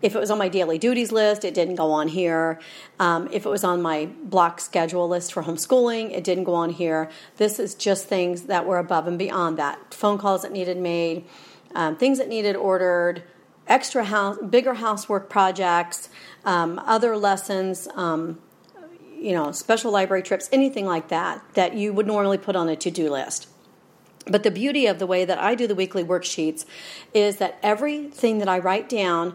if 0.00 0.14
it 0.14 0.18
was 0.18 0.30
on 0.30 0.38
my 0.38 0.48
daily 0.48 0.78
duties 0.78 1.10
list, 1.10 1.44
it 1.44 1.54
didn't 1.54 1.74
go 1.74 1.90
on 1.90 2.08
here. 2.08 2.60
Um, 3.00 3.28
if 3.32 3.44
it 3.44 3.48
was 3.48 3.64
on 3.64 3.82
my 3.82 4.08
block 4.22 4.60
schedule 4.60 5.08
list 5.08 5.32
for 5.32 5.42
homeschooling, 5.42 6.12
it 6.12 6.22
didn't 6.22 6.44
go 6.44 6.54
on 6.54 6.70
here. 6.70 7.10
This 7.36 7.58
is 7.58 7.74
just 7.74 8.06
things 8.06 8.42
that 8.42 8.66
were 8.66 8.78
above 8.78 9.06
and 9.06 9.18
beyond 9.18 9.58
that. 9.58 9.92
Phone 9.92 10.18
calls 10.18 10.42
that 10.42 10.52
needed 10.52 10.76
made, 10.76 11.24
um, 11.74 11.96
things 11.96 12.18
that 12.18 12.28
needed 12.28 12.54
ordered, 12.54 13.24
extra 13.66 14.04
house, 14.04 14.38
bigger 14.48 14.74
housework 14.74 15.28
projects, 15.28 16.08
um, 16.44 16.80
other 16.84 17.16
lessons, 17.16 17.88
um, 17.94 18.38
you 19.18 19.32
know, 19.32 19.50
special 19.50 19.90
library 19.90 20.22
trips, 20.22 20.48
anything 20.52 20.86
like 20.86 21.08
that 21.08 21.42
that 21.54 21.74
you 21.74 21.92
would 21.92 22.06
normally 22.06 22.38
put 22.38 22.54
on 22.54 22.68
a 22.68 22.76
to-do 22.76 23.10
list. 23.10 23.48
But 24.26 24.42
the 24.42 24.50
beauty 24.50 24.86
of 24.86 24.98
the 24.98 25.06
way 25.06 25.24
that 25.24 25.38
I 25.38 25.54
do 25.54 25.66
the 25.66 25.74
weekly 25.74 26.04
worksheets 26.04 26.64
is 27.14 27.36
that 27.36 27.58
everything 27.62 28.38
that 28.38 28.48
I 28.48 28.58
write 28.58 28.88
down 28.88 29.34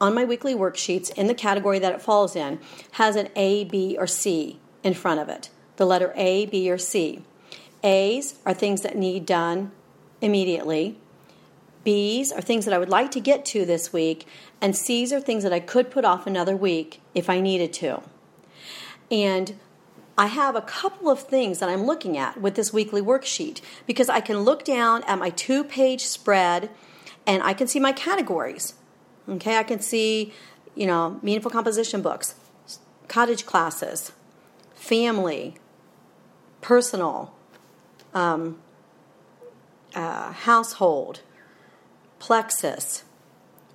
on 0.00 0.14
my 0.14 0.24
weekly 0.24 0.54
worksheets 0.54 1.12
in 1.12 1.26
the 1.26 1.34
category 1.34 1.78
that 1.78 1.92
it 1.92 2.00
falls 2.02 2.34
in 2.34 2.58
has 2.92 3.16
an 3.16 3.28
A, 3.36 3.64
B, 3.64 3.96
or 3.98 4.06
C 4.06 4.58
in 4.82 4.94
front 4.94 5.20
of 5.20 5.28
it. 5.28 5.50
The 5.76 5.86
letter 5.86 6.12
A, 6.16 6.46
B, 6.46 6.70
or 6.70 6.78
C. 6.78 7.22
A's 7.82 8.38
are 8.44 8.54
things 8.54 8.82
that 8.82 8.96
need 8.96 9.26
done 9.26 9.72
immediately. 10.20 10.98
B's 11.82 12.30
are 12.30 12.42
things 12.42 12.66
that 12.66 12.74
I 12.74 12.78
would 12.78 12.90
like 12.90 13.10
to 13.12 13.20
get 13.20 13.44
to 13.46 13.64
this 13.64 13.92
week. 13.92 14.26
And 14.60 14.76
C's 14.76 15.12
are 15.12 15.20
things 15.20 15.42
that 15.44 15.52
I 15.52 15.60
could 15.60 15.90
put 15.90 16.04
off 16.04 16.26
another 16.26 16.54
week 16.54 17.00
if 17.14 17.30
I 17.30 17.40
needed 17.40 17.72
to. 17.74 18.02
And 19.10 19.58
I 20.18 20.26
have 20.26 20.54
a 20.54 20.60
couple 20.60 21.08
of 21.08 21.20
things 21.20 21.58
that 21.60 21.70
I'm 21.70 21.84
looking 21.84 22.18
at 22.18 22.38
with 22.38 22.54
this 22.54 22.72
weekly 22.72 23.00
worksheet 23.00 23.62
because 23.86 24.10
I 24.10 24.20
can 24.20 24.40
look 24.40 24.64
down 24.64 25.02
at 25.04 25.18
my 25.18 25.30
two 25.30 25.64
page 25.64 26.04
spread 26.04 26.68
and 27.26 27.42
I 27.42 27.54
can 27.54 27.66
see 27.66 27.80
my 27.80 27.92
categories. 27.92 28.74
Okay, 29.30 29.56
I 29.56 29.62
can 29.62 29.80
see, 29.80 30.32
you 30.74 30.86
know, 30.86 31.20
meaningful 31.22 31.50
composition 31.50 32.02
books, 32.02 32.34
cottage 33.06 33.46
classes, 33.46 34.12
family, 34.74 35.54
personal, 36.60 37.32
um, 38.12 38.58
uh, 39.94 40.32
household, 40.32 41.20
plexus, 42.18 43.04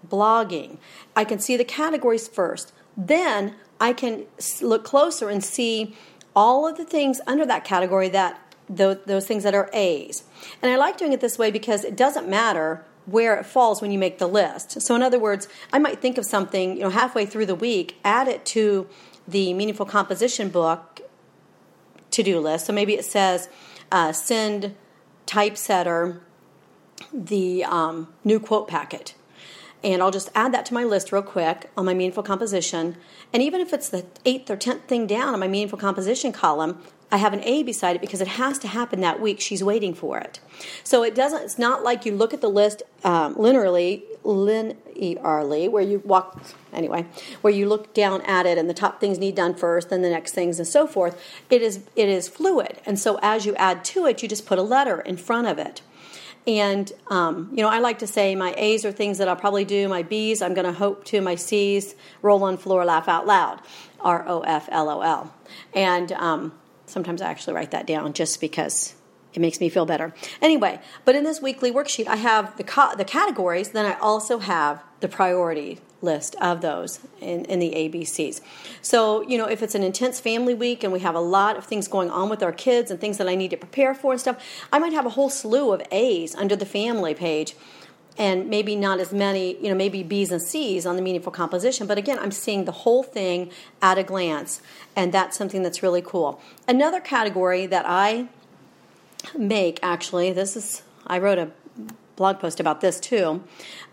blogging. 0.06 0.78
I 1.16 1.24
can 1.24 1.40
see 1.40 1.56
the 1.56 1.64
categories 1.64 2.28
first. 2.28 2.74
Then 2.98 3.56
I 3.80 3.94
can 3.94 4.26
look 4.62 4.84
closer 4.84 5.30
and 5.30 5.44
see 5.44 5.96
all 6.36 6.68
of 6.68 6.78
the 6.78 6.86
things 6.86 7.22
under 7.26 7.46
that 7.46 7.64
category 7.64 8.10
that 8.10 8.40
those, 8.68 8.98
those 9.06 9.26
things 9.26 9.44
that 9.44 9.54
are 9.54 9.70
A's. 9.74 10.24
And 10.62 10.72
I 10.72 10.76
like 10.76 10.98
doing 10.98 11.14
it 11.14 11.22
this 11.22 11.38
way 11.38 11.52
because 11.52 11.84
it 11.84 11.96
doesn't 11.96 12.28
matter 12.28 12.84
where 13.06 13.36
it 13.36 13.46
falls 13.46 13.82
when 13.82 13.92
you 13.92 14.00
make 14.00 14.18
the 14.18 14.28
list. 14.28 14.82
So 14.82 14.96
in 14.96 15.02
other 15.02 15.20
words, 15.20 15.48
I 15.72 15.80
might 15.80 16.02
think 16.02 16.18
of 16.18 16.26
something, 16.26 16.78
you 16.78 16.84
know, 16.84 16.90
halfway 16.90 17.26
through 17.26 17.46
the 17.46 17.56
week, 17.56 17.98
add 18.04 18.28
it 18.28 18.46
to 18.48 18.88
the 19.28 19.54
meaningful 19.54 19.86
composition 19.86 20.50
book 20.50 21.02
to-do 22.12 22.40
list. 22.40 22.66
So 22.66 22.74
maybe 22.74 22.94
it 22.94 23.06
says 23.06 23.50
uh, 23.92 24.12
send 24.12 24.76
typesetter 25.26 26.22
the 27.14 27.64
um, 27.64 28.14
new 28.24 28.40
quote 28.40 28.68
packet 28.68 29.16
and 29.86 30.02
I'll 30.02 30.12
just 30.12 30.32
add 30.34 30.52
that 30.54 30.66
to 30.68 30.74
my 30.74 30.84
list 30.84 31.12
real 31.12 31.22
quick 31.22 31.70
on 31.78 31.86
my 31.86 31.94
meaningful 31.94 32.24
composition. 32.24 32.98
And 33.32 33.44
even 33.44 33.62
if 33.62 33.72
it's 33.72 33.88
the 33.88 34.04
eighth 34.26 34.50
or 34.50 34.58
tenth 34.58 34.86
thing 34.86 35.06
down 35.06 35.36
on 35.36 35.40
my 35.40 35.48
meaningful 35.48 35.78
composition 35.78 36.32
column, 36.32 36.82
I 37.12 37.18
have 37.18 37.34
an 37.34 37.42
A 37.44 37.64
beside 37.64 37.96
it 37.96 38.02
because 38.02 38.22
it 38.22 38.28
has 38.28 38.58
to 38.60 38.68
happen 38.68 39.00
that 39.02 39.22
week. 39.22 39.40
She's 39.40 39.64
waiting 39.64 39.94
for 39.94 40.18
it. 40.18 40.40
So 40.84 41.04
it 41.04 41.14
doesn't. 41.16 41.44
It's 41.44 41.60
not 41.60 41.84
like 41.84 42.06
you 42.06 42.16
look 42.16 42.34
at 42.34 42.42
the 42.42 42.50
list 42.50 42.84
um, 43.04 43.36
linearly, 43.36 44.04
linearly, 44.24 45.70
where 45.70 45.84
you 45.84 46.00
walk 46.00 46.42
anyway, 46.74 47.06
where 47.42 47.54
you 47.54 47.70
look 47.70 47.94
down 47.94 48.22
at 48.22 48.46
it 48.46 48.58
and 48.58 48.70
the 48.70 48.74
top 48.74 49.00
things 49.00 49.20
need 49.20 49.36
done 49.36 49.54
first, 49.54 49.90
then 49.90 50.02
the 50.02 50.10
next 50.10 50.34
things, 50.34 50.58
and 50.58 50.68
so 50.68 50.88
forth. 50.88 51.22
It 51.50 51.62
is 51.62 51.82
it 51.96 52.10
is 52.10 52.28
fluid, 52.28 52.82
and 52.86 53.00
so 53.00 53.20
as 53.22 53.46
you 53.46 53.56
add 53.56 53.86
to 53.86 54.08
it, 54.08 54.24
you 54.24 54.28
just 54.28 54.46
put 54.46 54.58
a 54.58 54.64
letter 54.64 55.00
in 55.02 55.18
front 55.18 55.48
of 55.48 55.60
it. 55.60 55.82
And, 56.48 56.92
um, 57.08 57.50
you 57.52 57.64
know, 57.64 57.70
I 57.70 57.80
like 57.80 57.98
to 58.00 58.08
say 58.08 58.36
my 58.36 58.54
A's 58.56 58.86
are 58.86 58.92
things 58.92 59.18
that 59.18 59.28
I'll 59.28 59.36
probably 59.36 59.66
do. 59.66 59.88
My 59.88 60.04
B's, 60.04 60.44
I'm 60.44 60.54
going 60.54 60.68
to 60.68 60.74
hope 60.74 61.04
to. 61.06 61.20
My 61.20 61.34
C's, 61.34 61.96
roll 62.22 62.44
on 62.44 62.58
floor, 62.58 62.86
laugh 62.86 63.08
out 63.08 63.26
loud. 63.26 63.62
R 64.00 64.24
O 64.28 64.42
F 64.42 64.70
L 64.72 64.90
O 64.90 65.02
L. 65.02 65.34
And 65.74 66.12
um, 66.12 66.54
sometimes 66.86 67.22
I 67.22 67.30
actually 67.30 67.54
write 67.54 67.72
that 67.72 67.88
down 67.88 68.14
just 68.14 68.42
because 68.42 68.96
it 69.34 69.40
makes 69.40 69.60
me 69.60 69.70
feel 69.70 69.86
better. 69.86 70.14
Anyway, 70.42 70.80
but 71.04 71.16
in 71.16 71.24
this 71.24 71.42
weekly 71.42 71.72
worksheet, 71.72 72.08
I 72.08 72.16
have 72.16 72.56
the, 72.58 72.64
co- 72.64 72.96
the 72.96 73.04
categories, 73.04 73.70
then 73.70 73.86
I 73.86 74.00
also 74.00 74.40
have 74.40 74.82
the 75.02 75.10
priority 75.10 75.80
list 76.02 76.36
of 76.36 76.62
those 76.62 77.00
in, 77.20 77.44
in 77.46 77.60
the 77.60 77.72
ABCs. 77.72 78.40
So, 78.82 79.22
you 79.28 79.38
know, 79.38 79.46
if 79.46 79.62
it's 79.62 79.76
an 79.76 79.84
intense 79.84 80.20
family 80.20 80.54
week 80.54 80.84
and 80.84 80.94
we 80.94 81.00
have 81.00 81.16
a 81.16 81.20
lot 81.20 81.58
of 81.58 81.66
things 81.66 81.88
going 81.88 82.10
on 82.10 82.30
with 82.30 82.42
our 82.44 82.54
kids 82.54 82.92
and 82.92 83.02
things 83.02 83.18
that 83.18 83.28
I 83.28 83.36
need 83.36 83.52
to 83.52 83.58
prepare 83.58 83.94
for 83.94 84.14
and 84.14 84.22
stuff, 84.22 84.38
I 84.72 84.80
might 84.80 84.94
have 84.94 85.06
a 85.06 85.10
whole 85.10 85.30
slew 85.30 85.74
of 85.74 85.82
A's 85.92 86.34
under 86.36 86.56
the 86.56 86.66
family 86.66 87.14
page 87.14 87.56
and 88.18 88.50
maybe 88.50 88.76
not 88.76 89.00
as 89.00 89.12
many, 89.12 89.58
you 89.62 89.70
know, 89.70 89.76
maybe 89.76 90.04
B's 90.04 90.32
and 90.32 90.42
C's 90.42 90.86
on 90.86 90.96
the 90.96 91.02
meaningful 91.02 91.32
composition. 91.32 91.86
But 91.88 91.98
again, 91.98 92.18
I'm 92.20 92.32
seeing 92.32 92.66
the 92.66 92.72
whole 92.72 93.04
thing 93.04 93.52
at 93.82 93.98
a 93.98 94.04
glance, 94.04 94.62
and 94.96 95.14
that's 95.14 95.38
something 95.38 95.64
that's 95.64 95.84
really 95.84 96.02
cool. 96.02 96.40
Another 96.68 97.00
category 97.00 97.66
that 97.66 97.86
I 97.88 98.28
make, 99.38 99.80
actually, 99.84 100.32
this 100.32 100.56
is, 100.56 100.84
I 101.08 101.20
wrote 101.20 101.38
a 101.38 101.52
blog 102.16 102.40
post 102.40 102.60
about 102.60 102.82
this 102.82 103.00
too. 103.00 103.44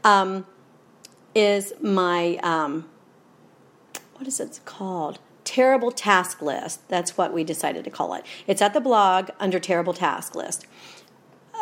Um, 0.05 0.47
is 1.35 1.73
my 1.81 2.37
um, 2.43 2.89
what 4.15 4.29
is 4.29 4.39
it 4.39 4.61
called? 4.65 5.19
Terrible 5.45 5.91
task 5.91 6.41
list. 6.41 6.89
That's 6.89 7.19
what 7.19 7.33
we 7.33 7.43
decided 7.43 7.83
to 7.85 7.91
call 7.91 8.15
it. 8.15 8.25
It's 8.47 8.63
at 8.63 8.75
the 8.75 8.81
blog 8.81 9.31
under 9.41 9.59
terrible 9.59 9.95
task 9.95 10.37
list. 10.37 10.67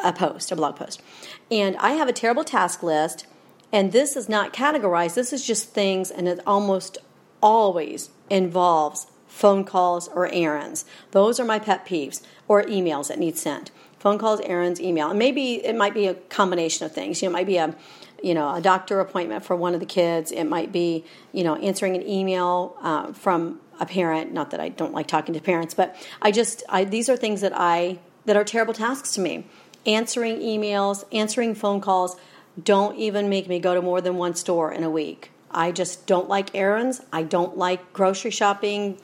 A 0.02 0.12
post, 0.12 0.50
a 0.50 0.56
blog 0.56 0.76
post. 0.76 1.02
And 1.50 1.76
I 1.76 1.92
have 1.92 2.08
a 2.08 2.12
terrible 2.12 2.44
task 2.44 2.82
list, 2.82 3.26
and 3.72 3.92
this 3.92 4.16
is 4.16 4.28
not 4.28 4.52
categorized. 4.52 5.14
This 5.14 5.32
is 5.32 5.46
just 5.46 5.70
things, 5.70 6.10
and 6.10 6.28
it 6.28 6.40
almost 6.46 6.98
always 7.42 8.10
involves 8.28 9.06
phone 9.26 9.64
calls 9.64 10.08
or 10.08 10.32
errands. 10.32 10.84
Those 11.12 11.38
are 11.38 11.44
my 11.44 11.58
pet 11.58 11.86
peeves, 11.86 12.22
or 12.48 12.62
emails 12.64 13.08
that 13.08 13.18
need 13.18 13.36
sent. 13.36 13.70
Phone 13.98 14.18
calls, 14.18 14.40
errands, 14.40 14.80
email. 14.80 15.10
And 15.10 15.18
maybe 15.18 15.64
it 15.64 15.76
might 15.76 15.92
be 15.92 16.06
a 16.06 16.14
combination 16.14 16.86
of 16.86 16.92
things. 16.92 17.20
You 17.20 17.28
know, 17.28 17.32
it 17.32 17.38
might 17.38 17.46
be 17.46 17.58
a 17.58 17.76
you 18.22 18.34
know, 18.34 18.54
a 18.54 18.60
doctor 18.60 19.00
appointment 19.00 19.44
for 19.44 19.56
one 19.56 19.74
of 19.74 19.80
the 19.80 19.86
kids. 19.86 20.30
It 20.30 20.44
might 20.44 20.72
be, 20.72 21.04
you 21.32 21.44
know, 21.44 21.56
answering 21.56 21.96
an 21.96 22.06
email 22.06 22.76
uh, 22.82 23.12
from 23.12 23.60
a 23.78 23.86
parent. 23.86 24.32
Not 24.32 24.50
that 24.50 24.60
I 24.60 24.68
don't 24.68 24.92
like 24.92 25.06
talking 25.06 25.34
to 25.34 25.40
parents, 25.40 25.74
but 25.74 25.96
I 26.20 26.30
just, 26.30 26.62
I, 26.68 26.84
these 26.84 27.08
are 27.08 27.16
things 27.16 27.40
that 27.40 27.52
I, 27.54 27.98
that 28.26 28.36
are 28.36 28.44
terrible 28.44 28.74
tasks 28.74 29.14
to 29.14 29.20
me. 29.20 29.46
Answering 29.86 30.38
emails, 30.40 31.04
answering 31.12 31.54
phone 31.54 31.80
calls. 31.80 32.16
Don't 32.62 32.98
even 32.98 33.28
make 33.28 33.48
me 33.48 33.58
go 33.58 33.74
to 33.74 33.82
more 33.82 34.00
than 34.00 34.16
one 34.16 34.34
store 34.34 34.72
in 34.72 34.84
a 34.84 34.90
week. 34.90 35.30
I 35.50 35.72
just 35.72 36.06
don't 36.06 36.28
like 36.28 36.54
errands. 36.54 37.00
I 37.12 37.22
don't 37.22 37.56
like 37.56 37.92
grocery 37.92 38.30
shopping. 38.30 38.98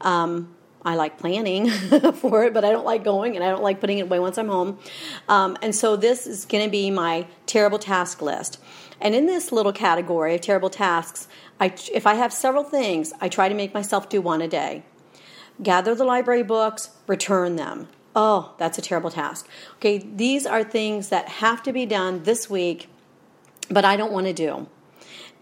Um, 0.00 0.54
I 0.82 0.94
like 0.94 1.18
planning 1.18 1.68
for 2.14 2.44
it, 2.44 2.54
but 2.54 2.64
I 2.64 2.70
don't 2.70 2.86
like 2.86 3.04
going 3.04 3.36
and 3.36 3.44
I 3.44 3.50
don't 3.50 3.62
like 3.62 3.80
putting 3.80 3.98
it 3.98 4.02
away 4.02 4.18
once 4.18 4.38
I'm 4.38 4.48
home. 4.48 4.78
Um, 5.28 5.58
and 5.60 5.74
so 5.74 5.96
this 5.96 6.26
is 6.26 6.46
going 6.46 6.64
to 6.64 6.70
be 6.70 6.90
my 6.90 7.26
terrible 7.46 7.78
task 7.78 8.22
list. 8.22 8.58
And 9.00 9.14
in 9.14 9.26
this 9.26 9.52
little 9.52 9.72
category 9.72 10.34
of 10.34 10.40
terrible 10.40 10.70
tasks, 10.70 11.28
I, 11.58 11.74
if 11.92 12.06
I 12.06 12.14
have 12.14 12.32
several 12.32 12.64
things, 12.64 13.12
I 13.20 13.28
try 13.28 13.48
to 13.48 13.54
make 13.54 13.74
myself 13.74 14.08
do 14.08 14.20
one 14.20 14.40
a 14.40 14.48
day. 14.48 14.82
Gather 15.62 15.94
the 15.94 16.04
library 16.04 16.42
books, 16.42 16.90
return 17.06 17.56
them. 17.56 17.88
Oh, 18.14 18.54
that's 18.58 18.76
a 18.76 18.82
terrible 18.82 19.10
task. 19.10 19.48
Okay, 19.76 19.98
these 19.98 20.46
are 20.46 20.64
things 20.64 21.10
that 21.10 21.28
have 21.28 21.62
to 21.62 21.72
be 21.72 21.86
done 21.86 22.24
this 22.24 22.50
week, 22.50 22.88
but 23.70 23.84
I 23.84 23.96
don't 23.96 24.12
want 24.12 24.26
to 24.26 24.32
do. 24.32 24.68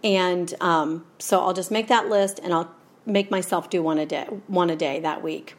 And 0.03 0.53
um, 0.61 1.05
so 1.17 1.39
I'll 1.39 1.53
just 1.53 1.71
make 1.71 1.87
that 1.87 2.09
list 2.09 2.39
and 2.43 2.53
I'll 2.53 2.73
make 3.05 3.31
myself 3.31 3.69
do 3.69 3.81
one 3.81 3.97
a 3.97 4.05
day, 4.05 4.25
one 4.47 4.69
a 4.69 4.75
day 4.75 4.99
that 4.99 5.23
week. 5.23 5.55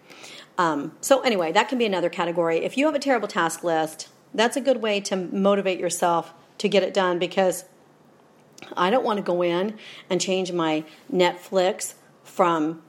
Um, 0.56 0.92
so 1.00 1.20
anyway, 1.22 1.52
that 1.52 1.68
can 1.68 1.78
be 1.78 1.86
another 1.86 2.08
category. 2.08 2.58
If 2.58 2.78
you 2.78 2.86
have 2.86 2.94
a 2.94 3.00
terrible 3.00 3.28
task 3.28 3.64
list, 3.64 4.08
that's 4.32 4.56
a 4.56 4.60
good 4.60 4.80
way 4.80 5.00
to 5.00 5.16
motivate 5.16 5.80
yourself 5.80 6.32
to 6.58 6.68
get 6.68 6.82
it 6.82 6.94
done 6.94 7.18
because 7.18 7.64
I 8.76 8.90
don't 8.90 9.04
want 9.04 9.16
to 9.16 9.22
go 9.22 9.42
in 9.42 9.78
and 10.08 10.20
change 10.20 10.52
my 10.52 10.84
Netflix 11.12 11.94
from 12.22 12.82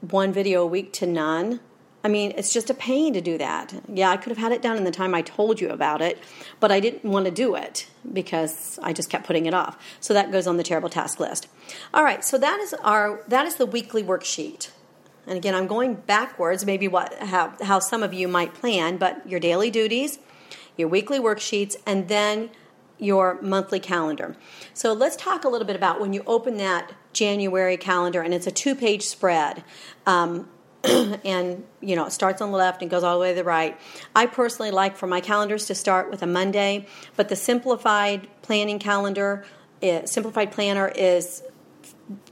one 0.00 0.32
video 0.32 0.62
a 0.62 0.66
week 0.66 0.92
to 0.94 1.06
none 1.06 1.60
I 2.06 2.08
mean, 2.08 2.34
it's 2.36 2.52
just 2.52 2.70
a 2.70 2.74
pain 2.74 3.14
to 3.14 3.20
do 3.20 3.36
that. 3.38 3.74
Yeah, 3.88 4.10
I 4.10 4.16
could 4.16 4.30
have 4.30 4.38
had 4.38 4.52
it 4.52 4.62
done 4.62 4.76
in 4.76 4.84
the 4.84 4.92
time 4.92 5.12
I 5.12 5.22
told 5.22 5.60
you 5.60 5.70
about 5.70 6.00
it, 6.00 6.22
but 6.60 6.70
I 6.70 6.78
didn't 6.78 7.02
want 7.02 7.24
to 7.24 7.32
do 7.32 7.56
it 7.56 7.88
because 8.12 8.78
I 8.80 8.92
just 8.92 9.10
kept 9.10 9.26
putting 9.26 9.46
it 9.46 9.54
off. 9.54 9.76
So 9.98 10.14
that 10.14 10.30
goes 10.30 10.46
on 10.46 10.56
the 10.56 10.62
terrible 10.62 10.88
task 10.88 11.18
list. 11.18 11.48
All 11.92 12.04
right, 12.04 12.24
so 12.24 12.38
that 12.38 12.60
is 12.60 12.74
our 12.74 13.24
that 13.26 13.44
is 13.44 13.56
the 13.56 13.66
weekly 13.66 14.04
worksheet. 14.04 14.70
And 15.26 15.36
again, 15.36 15.56
I'm 15.56 15.66
going 15.66 15.94
backwards, 15.94 16.64
maybe 16.64 16.86
what 16.86 17.12
how, 17.14 17.54
how 17.60 17.80
some 17.80 18.04
of 18.04 18.14
you 18.14 18.28
might 18.28 18.54
plan, 18.54 18.98
but 18.98 19.28
your 19.28 19.40
daily 19.40 19.72
duties, 19.72 20.20
your 20.76 20.86
weekly 20.86 21.18
worksheets, 21.18 21.74
and 21.86 22.06
then 22.06 22.50
your 22.98 23.42
monthly 23.42 23.80
calendar. 23.80 24.36
So 24.74 24.92
let's 24.92 25.16
talk 25.16 25.42
a 25.42 25.48
little 25.48 25.66
bit 25.66 25.74
about 25.74 26.00
when 26.00 26.12
you 26.12 26.22
open 26.24 26.56
that 26.58 26.92
January 27.12 27.76
calendar 27.76 28.22
and 28.22 28.32
it's 28.32 28.46
a 28.46 28.52
two 28.52 28.76
page 28.76 29.02
spread. 29.02 29.64
Um, 30.06 30.48
and 31.24 31.64
you 31.80 31.96
know 31.96 32.06
it 32.06 32.12
starts 32.12 32.40
on 32.40 32.50
the 32.52 32.56
left 32.56 32.82
and 32.82 32.90
goes 32.90 33.02
all 33.02 33.14
the 33.14 33.20
way 33.20 33.30
to 33.30 33.36
the 33.36 33.44
right. 33.44 33.78
I 34.14 34.26
personally 34.26 34.70
like 34.70 34.96
for 34.96 35.06
my 35.06 35.20
calendars 35.20 35.66
to 35.66 35.74
start 35.74 36.10
with 36.10 36.22
a 36.22 36.26
Monday, 36.26 36.86
but 37.16 37.28
the 37.28 37.36
simplified 37.36 38.28
planning 38.42 38.78
calendar, 38.78 39.44
is, 39.82 40.10
simplified 40.10 40.52
planner 40.52 40.88
is 40.88 41.42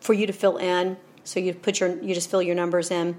for 0.00 0.12
you 0.12 0.26
to 0.26 0.32
fill 0.32 0.56
in. 0.56 0.96
So 1.24 1.40
you 1.40 1.54
put 1.54 1.80
your 1.80 2.00
you 2.02 2.14
just 2.14 2.30
fill 2.30 2.42
your 2.42 2.54
numbers 2.54 2.90
in. 2.90 3.16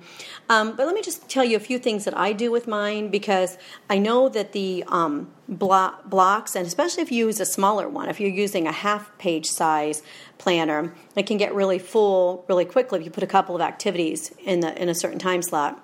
Um, 0.49 0.75
but 0.75 0.85
let 0.85 0.95
me 0.95 1.01
just 1.01 1.27
tell 1.29 1.43
you 1.43 1.57
a 1.57 1.59
few 1.59 1.79
things 1.79 2.05
that 2.05 2.17
I 2.17 2.33
do 2.33 2.51
with 2.51 2.67
mine 2.67 3.09
because 3.09 3.57
I 3.89 3.97
know 3.97 4.29
that 4.29 4.51
the 4.51 4.83
um, 4.87 5.31
block, 5.47 6.09
blocks, 6.09 6.55
and 6.55 6.65
especially 6.65 7.03
if 7.03 7.11
you 7.11 7.27
use 7.27 7.39
a 7.39 7.45
smaller 7.45 7.89
one, 7.89 8.09
if 8.09 8.19
you're 8.19 8.29
using 8.29 8.67
a 8.67 8.71
half 8.71 9.15
page 9.17 9.47
size 9.47 10.03
planner, 10.37 10.93
it 11.15 11.25
can 11.25 11.37
get 11.37 11.53
really 11.53 11.79
full 11.79 12.45
really 12.47 12.65
quickly 12.65 12.99
if 12.99 13.05
you 13.05 13.11
put 13.11 13.23
a 13.23 13.27
couple 13.27 13.55
of 13.55 13.61
activities 13.61 14.33
in 14.43 14.59
the 14.59 14.81
in 14.81 14.89
a 14.89 14.95
certain 14.95 15.19
time 15.19 15.41
slot. 15.41 15.81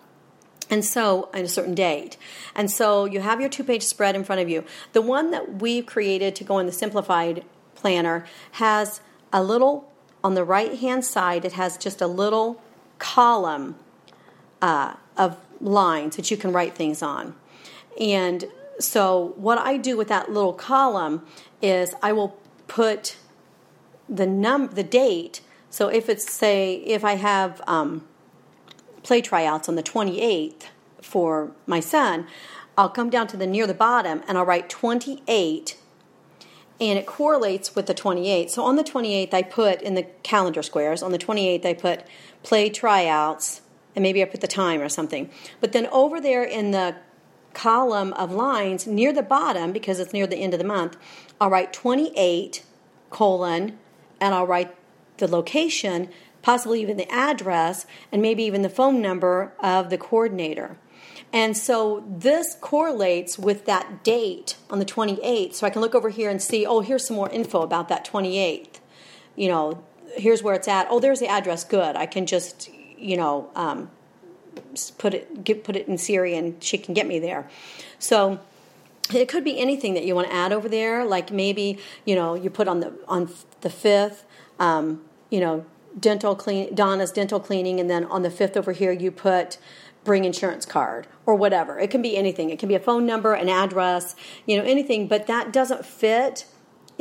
And 0.69 0.85
so, 0.85 1.29
on 1.33 1.41
a 1.41 1.49
certain 1.49 1.75
date. 1.75 2.15
And 2.55 2.71
so, 2.71 3.03
you 3.03 3.19
have 3.19 3.41
your 3.41 3.49
two 3.49 3.63
page 3.63 3.83
spread 3.83 4.15
in 4.15 4.23
front 4.23 4.41
of 4.41 4.47
you. 4.47 4.63
The 4.93 5.01
one 5.01 5.31
that 5.31 5.61
we've 5.61 5.85
created 5.85 6.33
to 6.37 6.45
go 6.45 6.59
in 6.59 6.65
the 6.65 6.71
simplified 6.71 7.43
planner 7.75 8.25
has 8.51 9.01
a 9.33 9.43
little, 9.43 9.90
on 10.23 10.35
the 10.35 10.43
right 10.43 10.77
hand 10.79 11.05
side, 11.05 11.45
it 11.45 11.53
has 11.53 11.77
just 11.77 12.01
a 12.01 12.07
little 12.07 12.61
column 12.99 13.75
uh, 14.61 14.95
of 15.17 15.37
lines 15.59 16.15
that 16.15 16.31
you 16.31 16.37
can 16.37 16.51
write 16.51 16.75
things 16.75 17.01
on. 17.01 17.35
And 17.99 18.45
so, 18.79 19.33
what 19.35 19.57
I 19.57 19.77
do 19.77 19.97
with 19.97 20.07
that 20.07 20.31
little 20.31 20.53
column 20.53 21.25
is 21.61 21.93
I 22.01 22.13
will 22.13 22.37
put 22.67 23.17
the 24.11 24.25
num 24.25 24.67
the 24.67 24.83
date. 24.83 25.41
So 25.69 25.87
if 25.87 26.09
it's 26.09 26.29
say 26.29 26.75
if 26.75 27.03
I 27.03 27.15
have 27.15 27.61
um, 27.65 28.05
play 29.03 29.21
tryouts 29.21 29.69
on 29.69 29.75
the 29.75 29.83
28th 29.83 30.63
for 31.01 31.51
my 31.65 31.79
son, 31.79 32.27
I'll 32.77 32.89
come 32.89 33.09
down 33.09 33.27
to 33.27 33.37
the 33.37 33.47
near 33.47 33.65
the 33.65 33.73
bottom 33.73 34.21
and 34.27 34.37
I'll 34.37 34.45
write 34.45 34.69
28 34.69 35.77
and 36.81 36.97
it 36.97 37.05
correlates 37.05 37.75
with 37.75 37.85
the 37.85 37.93
28th. 37.93 38.49
So 38.49 38.63
on 38.63 38.75
the 38.75 38.83
28th, 38.83 39.33
I 39.33 39.43
put 39.43 39.81
in 39.83 39.93
the 39.93 40.03
calendar 40.23 40.63
squares, 40.63 41.03
on 41.03 41.11
the 41.11 41.19
28th, 41.19 41.63
I 41.63 41.73
put 41.73 42.03
play 42.41 42.69
tryouts, 42.71 43.61
and 43.95 44.01
maybe 44.01 44.21
I 44.21 44.25
put 44.25 44.41
the 44.41 44.47
time 44.47 44.81
or 44.81 44.89
something. 44.89 45.29
But 45.59 45.73
then 45.73 45.85
over 45.87 46.19
there 46.19 46.43
in 46.43 46.71
the 46.71 46.95
column 47.53 48.13
of 48.13 48.31
lines 48.31 48.87
near 48.87 49.13
the 49.13 49.21
bottom, 49.21 49.71
because 49.71 49.99
it's 49.99 50.11
near 50.11 50.25
the 50.25 50.37
end 50.37 50.53
of 50.53 50.57
the 50.57 50.65
month, 50.65 50.97
I'll 51.39 51.51
write 51.51 51.71
28 51.71 52.63
colon, 53.11 53.77
and 54.19 54.33
I'll 54.33 54.47
write 54.47 54.75
the 55.17 55.27
location, 55.27 56.09
possibly 56.41 56.81
even 56.81 56.97
the 56.97 57.11
address, 57.11 57.85
and 58.11 58.23
maybe 58.23 58.43
even 58.43 58.63
the 58.63 58.69
phone 58.69 59.01
number 59.01 59.53
of 59.59 59.91
the 59.91 59.97
coordinator. 59.99 60.77
And 61.33 61.55
so 61.55 62.03
this 62.07 62.55
correlates 62.59 63.39
with 63.39 63.65
that 63.65 64.03
date 64.03 64.57
on 64.69 64.79
the 64.79 64.85
28th. 64.85 65.55
So 65.55 65.67
I 65.67 65.69
can 65.69 65.81
look 65.81 65.95
over 65.95 66.09
here 66.09 66.29
and 66.29 66.41
see, 66.41 66.65
oh, 66.65 66.81
here's 66.81 67.05
some 67.05 67.15
more 67.15 67.29
info 67.29 67.61
about 67.61 67.89
that 67.89 68.05
28th. 68.05 68.79
You 69.35 69.47
know, 69.47 69.83
here's 70.15 70.43
where 70.43 70.55
it's 70.55 70.67
at. 70.67 70.87
Oh, 70.89 70.99
there's 70.99 71.19
the 71.19 71.27
address. 71.27 71.63
Good. 71.63 71.95
I 71.95 72.05
can 72.05 72.25
just, 72.25 72.69
you 72.97 73.17
know, 73.17 73.49
um, 73.55 73.89
put 74.97 75.13
it 75.13 75.43
get, 75.43 75.63
put 75.63 75.75
it 75.75 75.87
in 75.87 75.97
Siri 75.97 76.35
and 76.35 76.61
she 76.63 76.77
can 76.77 76.93
get 76.93 77.07
me 77.07 77.19
there. 77.19 77.49
So 77.99 78.39
it 79.13 79.27
could 79.27 79.43
be 79.43 79.59
anything 79.59 79.93
that 79.93 80.03
you 80.03 80.15
want 80.15 80.27
to 80.27 80.33
add 80.33 80.51
over 80.51 80.69
there. 80.69 81.05
Like 81.05 81.31
maybe 81.31 81.79
you 82.05 82.15
know 82.15 82.33
you 82.35 82.49
put 82.49 82.67
on 82.67 82.79
the 82.79 82.93
on 83.07 83.29
the 83.61 83.69
fifth, 83.69 84.25
um, 84.59 85.01
you 85.29 85.39
know, 85.39 85.65
dental 85.99 86.35
clean 86.35 86.73
Donna's 86.73 87.11
dental 87.11 87.39
cleaning, 87.39 87.79
and 87.79 87.89
then 87.89 88.05
on 88.05 88.21
the 88.23 88.31
fifth 88.31 88.55
over 88.55 88.71
here 88.71 88.91
you 88.91 89.11
put 89.11 89.57
bring 90.03 90.25
insurance 90.25 90.65
card 90.65 91.07
or 91.25 91.35
whatever. 91.35 91.79
It 91.79 91.91
can 91.91 92.01
be 92.01 92.17
anything. 92.17 92.49
It 92.49 92.59
can 92.59 92.69
be 92.69 92.75
a 92.75 92.79
phone 92.79 93.05
number, 93.05 93.33
an 93.33 93.49
address, 93.49 94.15
you 94.45 94.57
know, 94.57 94.63
anything, 94.63 95.07
but 95.07 95.27
that 95.27 95.53
doesn't 95.53 95.85
fit 95.85 96.45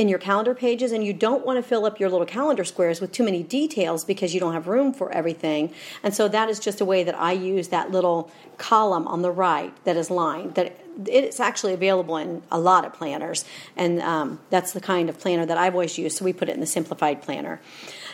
in 0.01 0.09
your 0.09 0.19
calendar 0.19 0.55
pages 0.55 0.93
and 0.93 1.05
you 1.05 1.13
don't 1.13 1.45
want 1.45 1.59
to 1.59 1.63
fill 1.63 1.85
up 1.85 2.01
your 2.01 2.09
little 2.09 2.27
calendar 2.27 2.65
squares 2.65 3.03
with 3.03 3.13
too 3.13 3.23
many 3.23 3.43
details 3.43 4.03
because 4.03 4.33
you 4.33 4.41
don't 4.41 4.55
have 4.55 4.67
room 4.67 4.95
for 4.95 5.13
everything. 5.13 5.73
And 6.03 6.15
so 6.15 6.27
that 6.29 6.49
is 6.49 6.59
just 6.59 6.81
a 6.81 6.87
way 6.87 7.05
that 7.05 7.15
I 7.19 7.33
use 7.33 7.69
that 7.69 7.91
little 7.91 8.31
column 8.57 9.07
on 9.07 9.21
the 9.21 9.31
right 9.31 9.75
that 9.85 9.97
is 9.99 10.11
lined 10.11 10.55
that 10.55 10.79
it's 11.07 11.41
actually 11.41 11.75
available 11.75 12.17
in 12.17 12.43
a 12.51 12.59
lot 12.59 12.85
of 12.85 12.93
planners 12.93 13.45
and 13.77 14.01
um, 14.01 14.41
that's 14.51 14.73
the 14.73 14.81
kind 14.81 15.09
of 15.09 15.19
planner 15.19 15.47
that 15.47 15.59
I've 15.59 15.75
always 15.75 15.97
used 15.99 16.19
so 16.19 16.25
we 16.25 16.33
put 16.33 16.49
it 16.49 16.55
in 16.55 16.61
the 16.61 16.67
simplified 16.67 17.23
planner. 17.23 17.61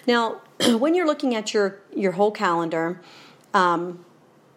Now 0.07 0.41
when 0.79 0.95
you're 0.95 1.07
looking 1.07 1.35
at 1.35 1.55
your 1.55 1.81
your 1.95 2.13
whole 2.13 2.33
calendar 2.33 3.01
um, 3.55 4.05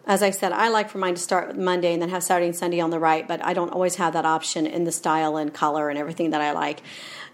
as 0.06 0.22
I 0.22 0.30
said, 0.30 0.52
I 0.52 0.68
like 0.68 0.88
for 0.88 0.98
mine 0.98 1.14
to 1.14 1.20
start 1.20 1.48
with 1.48 1.56
Monday 1.56 1.92
and 1.92 2.00
then 2.00 2.08
have 2.08 2.22
Saturday 2.22 2.46
and 2.46 2.56
Sunday 2.56 2.80
on 2.80 2.90
the 2.90 2.98
right, 2.98 3.26
but 3.28 3.44
I 3.44 3.52
don't 3.52 3.70
always 3.70 3.96
have 3.96 4.14
that 4.14 4.24
option 4.24 4.66
in 4.66 4.84
the 4.84 4.92
style 4.92 5.36
and 5.36 5.52
color 5.52 5.88
and 5.88 5.98
everything 5.98 6.30
that 6.30 6.40
I 6.40 6.52
like. 6.52 6.82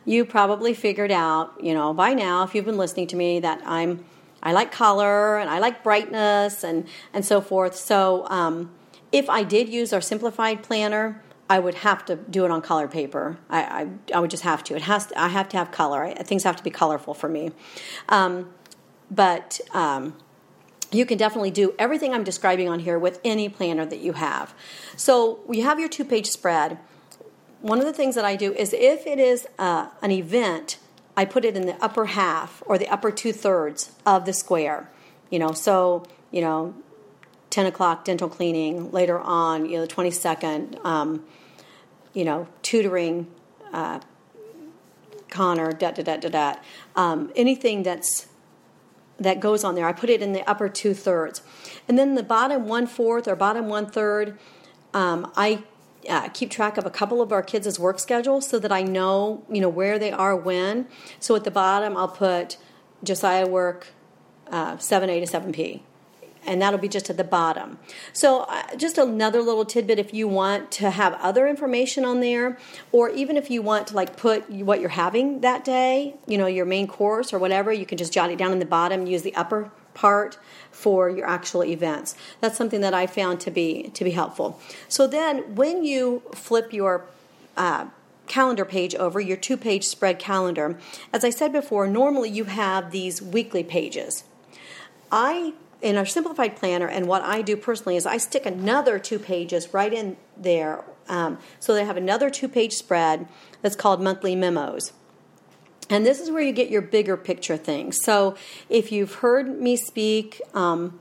You 0.04 0.24
probably 0.24 0.74
figured 0.74 1.12
out, 1.12 1.62
you 1.62 1.74
know, 1.74 1.94
by 1.94 2.14
now, 2.14 2.42
if 2.42 2.54
you've 2.54 2.64
been 2.64 2.76
listening 2.76 3.06
to 3.08 3.16
me, 3.16 3.40
that 3.40 3.62
I'm 3.64 4.04
I 4.42 4.52
like 4.52 4.70
color 4.70 5.38
and 5.38 5.50
I 5.50 5.58
like 5.58 5.82
brightness 5.82 6.62
and 6.62 6.86
and 7.12 7.24
so 7.24 7.40
forth. 7.40 7.74
So 7.74 8.26
um, 8.28 8.70
if 9.10 9.28
I 9.30 9.42
did 9.42 9.68
use 9.68 9.92
our 9.92 10.00
simplified 10.00 10.62
planner, 10.62 11.22
I 11.48 11.58
would 11.58 11.74
have 11.74 12.04
to 12.06 12.16
do 12.16 12.44
it 12.44 12.50
on 12.50 12.62
color 12.62 12.88
paper. 12.88 13.38
I, 13.48 13.62
I, 13.62 13.88
I 14.14 14.20
would 14.20 14.30
just 14.30 14.42
have 14.42 14.62
to. 14.64 14.76
It 14.76 14.82
has. 14.82 15.06
To, 15.06 15.20
I 15.20 15.28
have 15.28 15.48
to 15.50 15.56
have 15.56 15.70
color. 15.70 16.04
I, 16.04 16.14
things 16.14 16.44
have 16.44 16.56
to 16.56 16.62
be 16.62 16.70
colorful 16.70 17.14
for 17.14 17.28
me. 17.28 17.52
Um, 18.08 18.50
but 19.10 19.60
um, 19.72 20.14
you 20.92 21.04
can 21.06 21.18
definitely 21.18 21.50
do 21.50 21.74
everything 21.78 22.14
I'm 22.14 22.24
describing 22.24 22.68
on 22.68 22.80
here 22.80 22.98
with 22.98 23.20
any 23.24 23.48
planner 23.48 23.84
that 23.86 23.98
you 23.98 24.14
have. 24.14 24.54
So 24.96 25.40
you 25.50 25.64
have 25.64 25.80
your 25.80 25.88
two 25.88 26.04
page 26.04 26.28
spread. 26.28 26.78
One 27.60 27.78
of 27.78 27.84
the 27.84 27.92
things 27.92 28.14
that 28.14 28.24
I 28.24 28.36
do 28.36 28.52
is 28.52 28.72
if 28.72 29.06
it 29.06 29.18
is 29.18 29.46
uh, 29.58 29.88
an 30.02 30.10
event, 30.10 30.78
I 31.16 31.24
put 31.24 31.44
it 31.44 31.56
in 31.56 31.66
the 31.66 31.82
upper 31.82 32.06
half 32.06 32.62
or 32.66 32.78
the 32.78 32.88
upper 32.88 33.10
two 33.10 33.32
thirds 33.32 33.92
of 34.04 34.26
the 34.26 34.32
square. 34.32 34.90
You 35.30 35.38
know, 35.38 35.52
so, 35.52 36.04
you 36.30 36.40
know, 36.40 36.74
10 37.50 37.66
o'clock 37.66 38.04
dental 38.04 38.28
cleaning, 38.28 38.92
later 38.92 39.18
on, 39.18 39.66
you 39.66 39.76
know, 39.76 39.86
the 39.86 39.92
22nd, 39.92 40.84
um, 40.84 41.24
you 42.12 42.24
know, 42.24 42.46
tutoring, 42.62 43.26
uh, 43.72 44.00
Connor, 45.28 45.72
da 45.72 45.90
da 45.90 46.02
da 46.02 46.16
da 46.16 46.28
da. 46.28 46.54
Um, 46.94 47.32
anything 47.34 47.82
that's 47.82 48.28
that 49.18 49.40
goes 49.40 49.64
on 49.64 49.74
there. 49.74 49.86
I 49.86 49.92
put 49.92 50.10
it 50.10 50.22
in 50.22 50.32
the 50.32 50.48
upper 50.48 50.68
two 50.68 50.94
thirds. 50.94 51.42
And 51.88 51.98
then 51.98 52.14
the 52.14 52.22
bottom 52.22 52.66
one 52.66 52.86
fourth 52.86 53.26
or 53.26 53.36
bottom 53.36 53.68
one 53.68 53.86
third, 53.86 54.38
um, 54.92 55.32
I 55.36 55.62
uh, 56.08 56.28
keep 56.28 56.50
track 56.50 56.76
of 56.76 56.86
a 56.86 56.90
couple 56.90 57.20
of 57.22 57.32
our 57.32 57.42
kids' 57.42 57.78
work 57.78 57.98
schedules 57.98 58.48
so 58.48 58.58
that 58.58 58.70
I 58.70 58.82
know, 58.82 59.44
you 59.50 59.60
know, 59.60 59.68
where 59.68 59.98
they 59.98 60.12
are 60.12 60.36
when. 60.36 60.86
So 61.18 61.34
at 61.34 61.44
the 61.44 61.50
bottom, 61.50 61.96
I'll 61.96 62.08
put 62.08 62.58
Josiah 63.02 63.46
work 63.46 63.88
uh, 64.50 64.76
7A 64.76 65.26
to 65.26 65.40
7P 65.40 65.80
and 66.46 66.60
that'll 66.62 66.78
be 66.78 66.88
just 66.88 67.10
at 67.10 67.16
the 67.16 67.24
bottom. 67.24 67.78
So, 68.12 68.40
uh, 68.40 68.76
just 68.76 68.98
another 68.98 69.42
little 69.42 69.64
tidbit 69.64 69.98
if 69.98 70.14
you 70.14 70.28
want 70.28 70.70
to 70.72 70.90
have 70.90 71.14
other 71.14 71.46
information 71.46 72.04
on 72.04 72.20
there, 72.20 72.58
or 72.92 73.10
even 73.10 73.36
if 73.36 73.50
you 73.50 73.62
want 73.62 73.88
to 73.88 73.94
like 73.94 74.16
put 74.16 74.48
what 74.50 74.80
you're 74.80 74.90
having 74.90 75.40
that 75.40 75.64
day, 75.64 76.14
you 76.26 76.38
know, 76.38 76.46
your 76.46 76.66
main 76.66 76.86
course 76.86 77.32
or 77.32 77.38
whatever, 77.38 77.72
you 77.72 77.86
can 77.86 77.98
just 77.98 78.12
jot 78.12 78.30
it 78.30 78.38
down 78.38 78.52
in 78.52 78.58
the 78.58 78.66
bottom, 78.66 79.06
use 79.06 79.22
the 79.22 79.34
upper 79.34 79.70
part 79.94 80.38
for 80.70 81.08
your 81.08 81.26
actual 81.26 81.64
events. 81.64 82.14
That's 82.40 82.56
something 82.56 82.82
that 82.82 82.94
I 82.94 83.06
found 83.06 83.40
to 83.40 83.50
be 83.50 83.90
to 83.94 84.04
be 84.04 84.10
helpful. 84.10 84.60
So 84.88 85.06
then, 85.06 85.54
when 85.54 85.84
you 85.84 86.22
flip 86.34 86.72
your 86.72 87.06
uh, 87.56 87.86
calendar 88.26 88.64
page 88.64 88.94
over, 88.94 89.20
your 89.20 89.36
two 89.36 89.56
page 89.56 89.86
spread 89.86 90.18
calendar, 90.18 90.78
as 91.12 91.24
I 91.24 91.30
said 91.30 91.52
before, 91.52 91.86
normally 91.86 92.30
you 92.30 92.44
have 92.44 92.90
these 92.90 93.22
weekly 93.22 93.64
pages. 93.64 94.24
I 95.10 95.54
in 95.82 95.96
our 95.96 96.06
simplified 96.06 96.56
planner, 96.56 96.86
and 96.86 97.06
what 97.06 97.22
I 97.22 97.42
do 97.42 97.56
personally 97.56 97.96
is 97.96 98.06
I 98.06 98.16
stick 98.16 98.46
another 98.46 98.98
two 98.98 99.18
pages 99.18 99.74
right 99.74 99.92
in 99.92 100.16
there. 100.36 100.84
Um, 101.08 101.38
so 101.60 101.74
they 101.74 101.84
have 101.84 101.96
another 101.96 102.30
two 102.30 102.48
page 102.48 102.72
spread 102.72 103.28
that's 103.62 103.76
called 103.76 104.02
monthly 104.02 104.34
memos. 104.34 104.92
And 105.88 106.04
this 106.04 106.20
is 106.20 106.30
where 106.30 106.42
you 106.42 106.52
get 106.52 106.68
your 106.68 106.82
bigger 106.82 107.16
picture 107.16 107.56
things. 107.56 107.98
So 108.02 108.36
if 108.68 108.90
you've 108.90 109.14
heard 109.16 109.60
me 109.60 109.76
speak, 109.76 110.40
um, 110.52 110.98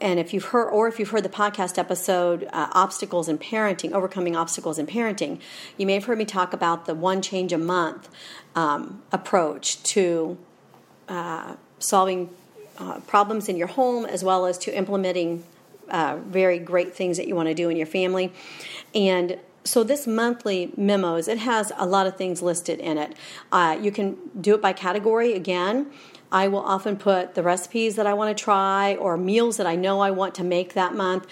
and 0.00 0.20
if 0.20 0.32
you've 0.32 0.46
heard, 0.46 0.68
or 0.68 0.86
if 0.86 0.98
you've 0.98 1.10
heard 1.10 1.24
the 1.24 1.28
podcast 1.28 1.78
episode, 1.78 2.48
uh, 2.52 2.68
Obstacles 2.72 3.28
in 3.28 3.38
Parenting, 3.38 3.92
Overcoming 3.92 4.36
Obstacles 4.36 4.78
in 4.78 4.86
Parenting, 4.86 5.40
you 5.76 5.86
may 5.86 5.94
have 5.94 6.04
heard 6.04 6.18
me 6.18 6.24
talk 6.24 6.52
about 6.52 6.84
the 6.84 6.94
one 6.94 7.22
change 7.22 7.52
a 7.52 7.58
month 7.58 8.08
um, 8.54 9.02
approach 9.10 9.82
to 9.84 10.36
uh, 11.08 11.56
solving 11.78 12.30
uh, 12.78 13.00
problems 13.00 13.48
in 13.48 13.56
your 13.56 13.68
home 13.68 14.04
as 14.04 14.24
well 14.24 14.46
as 14.46 14.58
to 14.58 14.76
implementing 14.76 15.44
uh, 15.90 16.18
very 16.26 16.58
great 16.58 16.94
things 16.94 17.16
that 17.16 17.28
you 17.28 17.34
want 17.34 17.48
to 17.48 17.54
do 17.54 17.68
in 17.68 17.76
your 17.76 17.86
family. 17.86 18.32
And 18.94 19.38
so 19.64 19.82
this 19.82 20.06
monthly 20.06 20.72
memos, 20.76 21.26
it 21.28 21.38
has 21.38 21.72
a 21.76 21.86
lot 21.86 22.06
of 22.06 22.16
things 22.16 22.42
listed 22.42 22.80
in 22.80 22.98
it. 22.98 23.14
Uh, 23.50 23.78
you 23.80 23.90
can 23.90 24.16
do 24.40 24.54
it 24.54 24.62
by 24.62 24.72
category 24.72 25.32
again. 25.32 25.90
I 26.30 26.48
will 26.48 26.60
often 26.60 26.96
put 26.96 27.34
the 27.34 27.42
recipes 27.42 27.96
that 27.96 28.06
I 28.06 28.12
want 28.12 28.36
to 28.36 28.42
try 28.42 28.96
or 28.96 29.16
meals 29.16 29.56
that 29.56 29.66
I 29.66 29.76
know 29.76 30.00
I 30.00 30.10
want 30.10 30.34
to 30.36 30.44
make 30.44 30.74
that 30.74 30.94
month. 30.94 31.26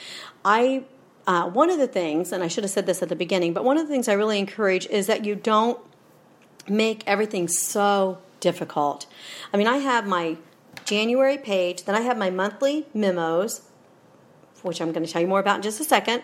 I 0.44 0.84
uh, 1.26 1.48
one 1.48 1.70
of 1.70 1.78
the 1.78 1.86
things, 1.86 2.32
and 2.32 2.42
I 2.42 2.48
should 2.48 2.64
have 2.64 2.70
said 2.72 2.86
this 2.86 3.00
at 3.00 3.08
the 3.08 3.14
beginning, 3.16 3.52
but 3.52 3.64
one 3.64 3.78
of 3.78 3.86
the 3.86 3.92
things 3.92 4.08
I 4.08 4.14
really 4.14 4.40
encourage 4.40 4.86
is 4.86 5.06
that 5.06 5.24
you 5.24 5.36
don't 5.36 5.78
make 6.68 7.04
everything 7.06 7.46
so 7.46 8.18
difficult. 8.40 9.06
I 9.52 9.56
mean, 9.56 9.68
I 9.68 9.76
have 9.78 10.04
my 10.04 10.36
January 10.84 11.38
page. 11.38 11.84
Then 11.84 11.94
I 11.94 12.00
have 12.00 12.16
my 12.16 12.30
monthly 12.30 12.86
memos, 12.94 13.62
which 14.62 14.80
I'm 14.80 14.92
going 14.92 15.04
to 15.04 15.12
tell 15.12 15.22
you 15.22 15.28
more 15.28 15.40
about 15.40 15.56
in 15.56 15.62
just 15.62 15.80
a 15.80 15.84
second. 15.84 16.22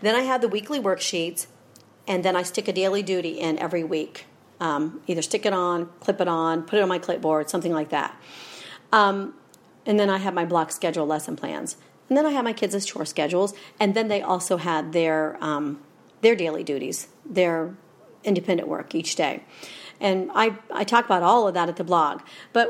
Then 0.00 0.14
I 0.14 0.20
have 0.20 0.40
the 0.40 0.48
weekly 0.48 0.80
worksheets, 0.80 1.46
and 2.06 2.24
then 2.24 2.36
I 2.36 2.42
stick 2.42 2.68
a 2.68 2.72
daily 2.72 3.02
duty 3.02 3.40
in 3.40 3.58
every 3.58 3.84
week. 3.84 4.26
Um, 4.60 5.00
either 5.06 5.22
stick 5.22 5.46
it 5.46 5.52
on, 5.52 5.88
clip 6.00 6.20
it 6.20 6.28
on, 6.28 6.62
put 6.64 6.78
it 6.78 6.82
on 6.82 6.88
my 6.88 6.98
clipboard, 6.98 7.48
something 7.48 7.72
like 7.72 7.88
that. 7.90 8.14
Um, 8.92 9.34
and 9.86 9.98
then 9.98 10.10
I 10.10 10.18
have 10.18 10.34
my 10.34 10.44
block 10.44 10.70
schedule 10.70 11.06
lesson 11.06 11.36
plans. 11.36 11.76
And 12.08 12.16
then 12.18 12.26
I 12.26 12.30
have 12.32 12.44
my 12.44 12.52
kids' 12.52 12.84
chore 12.84 13.06
schedules, 13.06 13.54
and 13.78 13.94
then 13.94 14.08
they 14.08 14.20
also 14.20 14.56
had 14.56 14.92
their 14.92 15.38
um, 15.40 15.80
their 16.20 16.34
daily 16.34 16.64
duties, 16.64 17.08
their 17.24 17.76
independent 18.24 18.68
work 18.68 18.94
each 18.94 19.14
day. 19.14 19.44
And 20.00 20.30
I, 20.34 20.56
I 20.72 20.84
talk 20.84 21.04
about 21.04 21.22
all 21.22 21.46
of 21.46 21.54
that 21.54 21.68
at 21.68 21.76
the 21.76 21.84
blog. 21.84 22.20
But 22.52 22.68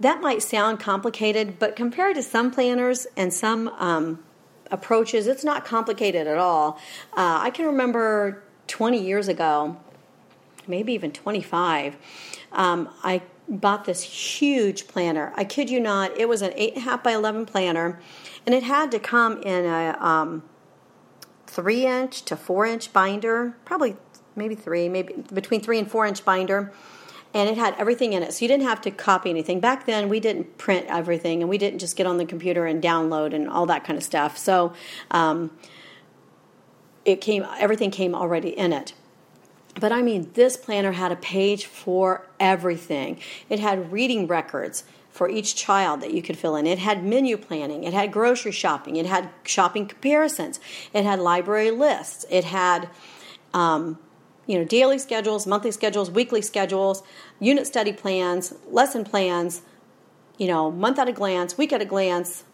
that 0.00 0.20
might 0.20 0.42
sound 0.42 0.80
complicated, 0.80 1.58
but 1.58 1.76
compared 1.76 2.16
to 2.16 2.22
some 2.22 2.50
planners 2.50 3.06
and 3.16 3.32
some 3.32 3.68
um, 3.68 4.24
approaches, 4.70 5.26
it's 5.26 5.44
not 5.44 5.64
complicated 5.64 6.26
at 6.26 6.38
all. 6.38 6.78
Uh, 7.12 7.40
I 7.42 7.50
can 7.50 7.66
remember 7.66 8.42
20 8.66 9.02
years 9.02 9.28
ago, 9.28 9.76
maybe 10.66 10.92
even 10.92 11.12
25, 11.12 11.96
um, 12.52 12.88
I 13.02 13.22
bought 13.48 13.84
this 13.84 14.02
huge 14.02 14.88
planner. 14.88 15.32
I 15.36 15.44
kid 15.44 15.70
you 15.70 15.78
not, 15.78 16.18
it 16.18 16.28
was 16.28 16.42
an 16.42 16.52
8.5 16.52 17.02
by 17.02 17.12
11 17.12 17.46
planner, 17.46 18.00
and 18.44 18.54
it 18.54 18.62
had 18.62 18.90
to 18.92 18.98
come 18.98 19.40
in 19.42 19.64
a. 19.64 19.96
Um, 20.00 20.42
three 21.56 21.86
inch 21.86 22.22
to 22.22 22.36
four 22.36 22.66
inch 22.66 22.92
binder, 22.92 23.56
probably 23.64 23.96
maybe 24.34 24.54
three, 24.54 24.88
maybe 24.88 25.14
between 25.32 25.60
three 25.60 25.78
and 25.78 25.90
four 25.90 26.04
inch 26.04 26.24
binder. 26.24 26.72
And 27.34 27.48
it 27.50 27.58
had 27.58 27.74
everything 27.78 28.12
in 28.14 28.22
it. 28.22 28.32
So 28.32 28.44
you 28.44 28.48
didn't 28.48 28.64
have 28.64 28.80
to 28.82 28.90
copy 28.90 29.28
anything. 29.30 29.60
Back 29.60 29.84
then, 29.84 30.08
we 30.08 30.20
didn't 30.20 30.56
print 30.56 30.86
everything 30.88 31.42
and 31.42 31.50
we 31.50 31.58
didn't 31.58 31.80
just 31.80 31.96
get 31.96 32.06
on 32.06 32.16
the 32.16 32.24
computer 32.24 32.66
and 32.66 32.82
download 32.82 33.34
and 33.34 33.48
all 33.48 33.66
that 33.66 33.84
kind 33.84 33.96
of 33.98 34.02
stuff. 34.02 34.38
So 34.38 34.72
um, 35.10 35.50
it 37.04 37.20
came, 37.20 37.46
everything 37.58 37.90
came 37.90 38.14
already 38.14 38.50
in 38.50 38.72
it. 38.72 38.94
But 39.78 39.92
I 39.92 40.00
mean, 40.00 40.30
this 40.32 40.56
planner 40.56 40.92
had 40.92 41.12
a 41.12 41.16
page 41.16 41.66
for 41.66 42.26
everything. 42.40 43.20
It 43.50 43.60
had 43.60 43.92
reading 43.92 44.26
records 44.26 44.84
for 45.16 45.28
each 45.28 45.56
child 45.56 46.02
that 46.02 46.12
you 46.12 46.22
could 46.22 46.36
fill 46.36 46.56
in. 46.56 46.66
It 46.66 46.78
had 46.78 47.02
menu 47.02 47.36
planning, 47.36 47.84
it 47.84 47.94
had 47.94 48.12
grocery 48.12 48.52
shopping, 48.52 48.96
it 48.96 49.06
had 49.06 49.30
shopping 49.44 49.86
comparisons, 49.86 50.60
it 50.92 51.04
had 51.04 51.18
library 51.18 51.70
lists, 51.70 52.26
it 52.28 52.44
had 52.44 52.88
um, 53.54 53.98
you 54.46 54.58
know 54.58 54.64
daily 54.64 54.98
schedules, 54.98 55.46
monthly 55.46 55.70
schedules, 55.70 56.10
weekly 56.10 56.42
schedules, 56.42 57.02
unit 57.40 57.66
study 57.66 57.92
plans, 57.92 58.54
lesson 58.70 59.04
plans, 59.04 59.62
you 60.38 60.46
know 60.46 60.70
month 60.70 60.98
at 60.98 61.08
a 61.08 61.12
glance, 61.12 61.58
week 61.58 61.72
at 61.72 61.82
a 61.82 61.86
glance. 61.86 62.44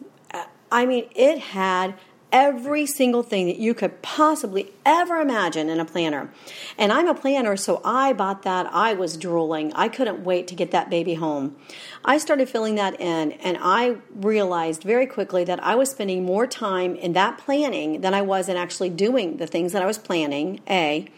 I 0.70 0.86
mean, 0.86 1.10
it 1.14 1.38
had 1.38 1.94
every 2.32 2.86
single 2.86 3.22
thing 3.22 3.46
that 3.46 3.58
you 3.58 3.74
could 3.74 4.00
possibly 4.00 4.72
ever 4.86 5.20
imagine 5.20 5.68
in 5.68 5.78
a 5.78 5.84
planner. 5.84 6.32
And 6.78 6.90
I'm 6.90 7.06
a 7.06 7.14
planner, 7.14 7.56
so 7.56 7.82
I 7.84 8.14
bought 8.14 8.42
that. 8.42 8.66
I 8.72 8.94
was 8.94 9.18
drooling. 9.18 9.72
I 9.74 9.88
couldn't 9.88 10.24
wait 10.24 10.48
to 10.48 10.54
get 10.54 10.70
that 10.70 10.88
baby 10.88 11.14
home. 11.14 11.56
I 12.04 12.16
started 12.16 12.48
filling 12.48 12.74
that 12.76 12.98
in, 12.98 13.32
and 13.32 13.58
I 13.60 13.96
realized 14.14 14.82
very 14.82 15.06
quickly 15.06 15.44
that 15.44 15.62
I 15.62 15.74
was 15.74 15.90
spending 15.90 16.24
more 16.24 16.46
time 16.46 16.96
in 16.96 17.12
that 17.12 17.36
planning 17.36 18.00
than 18.00 18.14
I 18.14 18.22
was 18.22 18.48
in 18.48 18.56
actually 18.56 18.88
doing 18.88 19.36
the 19.36 19.46
things 19.46 19.72
that 19.72 19.82
I 19.82 19.86
was 19.86 19.98
planning, 19.98 20.60
A. 20.68 21.08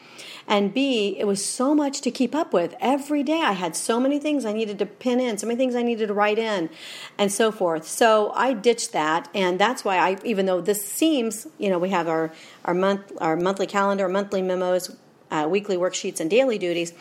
And 0.46 0.74
B, 0.74 1.16
it 1.18 1.26
was 1.26 1.44
so 1.44 1.74
much 1.74 2.00
to 2.02 2.10
keep 2.10 2.34
up 2.34 2.52
with. 2.52 2.74
Every 2.80 3.22
day 3.22 3.40
I 3.40 3.52
had 3.52 3.74
so 3.74 3.98
many 3.98 4.18
things 4.18 4.44
I 4.44 4.52
needed 4.52 4.78
to 4.80 4.86
pin 4.86 5.20
in, 5.20 5.38
so 5.38 5.46
many 5.46 5.56
things 5.56 5.74
I 5.74 5.82
needed 5.82 6.08
to 6.08 6.14
write 6.14 6.38
in, 6.38 6.68
and 7.18 7.32
so 7.32 7.50
forth. 7.50 7.88
So 7.88 8.30
I 8.34 8.52
ditched 8.52 8.92
that, 8.92 9.28
and 9.34 9.58
that's 9.58 9.84
why 9.84 9.98
I, 9.98 10.18
even 10.24 10.46
though 10.46 10.60
this 10.60 10.84
seems, 10.84 11.46
you 11.58 11.70
know, 11.70 11.78
we 11.78 11.90
have 11.90 12.08
our, 12.08 12.32
our 12.64 12.74
month, 12.74 13.12
our 13.18 13.36
monthly 13.36 13.66
calendar, 13.66 14.08
monthly 14.08 14.42
memos, 14.42 14.94
uh, 15.30 15.46
weekly 15.50 15.76
worksheets, 15.76 16.20
and 16.20 16.30
daily 16.30 16.58
duties 16.58 16.92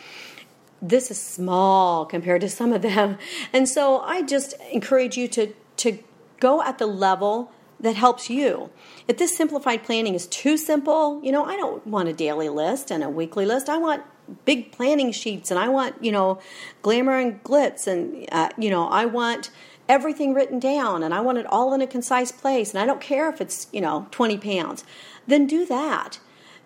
this 0.82 1.10
is 1.10 1.18
small 1.18 2.04
compared 2.04 2.42
to 2.42 2.48
some 2.48 2.72
of 2.72 2.82
them. 2.82 3.16
And 3.54 3.66
so 3.68 4.00
I 4.00 4.20
just 4.20 4.54
encourage 4.70 5.16
you 5.16 5.28
to 5.28 5.54
to 5.76 5.98
go 6.40 6.62
at 6.62 6.78
the 6.78 6.86
level 6.86 7.50
that 7.84 7.96
helps 7.96 8.30
you. 8.30 8.70
If 9.06 9.18
this 9.18 9.36
simplified 9.36 9.84
planning 9.84 10.14
is 10.14 10.26
too 10.26 10.56
simple, 10.56 11.20
you 11.22 11.30
know, 11.30 11.44
I 11.44 11.54
don't 11.56 11.86
want 11.86 12.08
a 12.08 12.14
daily 12.14 12.48
list 12.48 12.90
and 12.90 13.04
a 13.04 13.10
weekly 13.10 13.44
list. 13.44 13.68
I 13.68 13.76
want 13.76 14.02
big 14.46 14.72
planning 14.72 15.12
sheets 15.12 15.50
and 15.50 15.60
I 15.60 15.68
want, 15.68 16.02
you 16.02 16.10
know, 16.10 16.40
glamour 16.80 17.18
and 17.18 17.44
glitz 17.44 17.86
and, 17.86 18.26
uh, 18.32 18.48
you 18.56 18.70
know, 18.70 18.88
I 18.88 19.04
want 19.04 19.50
everything 19.86 20.32
written 20.32 20.58
down 20.58 21.02
and 21.02 21.12
I 21.12 21.20
want 21.20 21.36
it 21.36 21.46
all 21.46 21.74
in 21.74 21.82
a 21.82 21.86
concise 21.86 22.32
place 22.32 22.70
and 22.72 22.80
I 22.80 22.86
don't 22.86 23.02
care 23.02 23.28
if 23.28 23.42
it's, 23.42 23.66
you 23.70 23.82
know, 23.82 24.06
20 24.10 24.38
pounds. 24.38 24.82
Then 25.26 25.46
do 25.46 25.66
that 25.66 26.18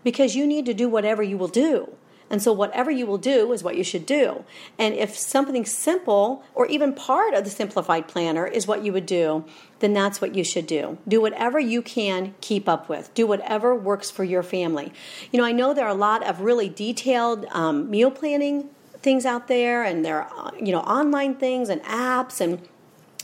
because 0.05 0.37
you 0.37 0.47
need 0.47 0.67
to 0.67 0.75
do 0.75 0.89
whatever 0.89 1.23
you 1.23 1.37
will 1.37 1.49
do. 1.49 1.97
And 2.31 2.43
so, 2.43 2.53
whatever 2.53 2.91
you 2.91 3.07
will 3.07 3.19
do 3.19 3.53
is 3.53 3.63
what 3.63 3.77
you 3.77 3.85
should 3.85 4.05
do. 4.05 4.45
And 4.79 4.95
if 4.95 5.17
something 5.17 5.65
simple 5.65 6.43
or 6.55 6.67
even 6.67 6.93
part 6.93 7.35
of 7.35 7.45
the 7.45 7.51
simplified 7.51 8.07
planner 8.07 8.47
is 8.47 8.67
what 8.67 8.85
you 8.85 8.93
would 8.93 9.07
do, 9.07 9.45
then 9.79 9.95
that's 9.95 10.21
what 10.21 10.35
you 10.35 10.45
should 10.45 10.67
do. 10.67 10.99
Do 11.07 11.21
whatever 11.21 11.59
you 11.59 11.81
can 11.81 12.35
keep 12.41 12.69
up 12.69 12.89
with, 12.89 13.13
do 13.15 13.27
whatever 13.27 13.75
works 13.75 14.11
for 14.11 14.25
your 14.25 14.43
family. 14.43 14.93
You 15.33 15.39
know, 15.39 15.47
I 15.47 15.53
know 15.53 15.73
there 15.73 15.87
are 15.87 15.91
a 15.91 15.95
lot 15.95 16.27
of 16.27 16.41
really 16.41 16.69
detailed 16.69 17.47
um, 17.47 17.89
meal 17.91 18.11
planning 18.11 18.69
things 19.01 19.25
out 19.25 19.49
there, 19.49 19.83
and 19.83 20.05
there 20.05 20.23
are, 20.23 20.53
you 20.61 20.73
know, 20.73 20.81
online 20.81 21.35
things 21.35 21.69
and 21.69 21.83
apps 21.85 22.41
and 22.41 22.61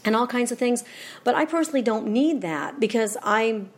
and 0.06 0.14
all 0.14 0.26
kinds 0.26 0.52
of 0.52 0.58
things. 0.58 0.84
But 1.24 1.34
I 1.34 1.44
personally 1.44 1.82
don't 1.82 2.06
need 2.06 2.42
that 2.42 2.78
because 2.78 3.16
I'm 3.22 3.70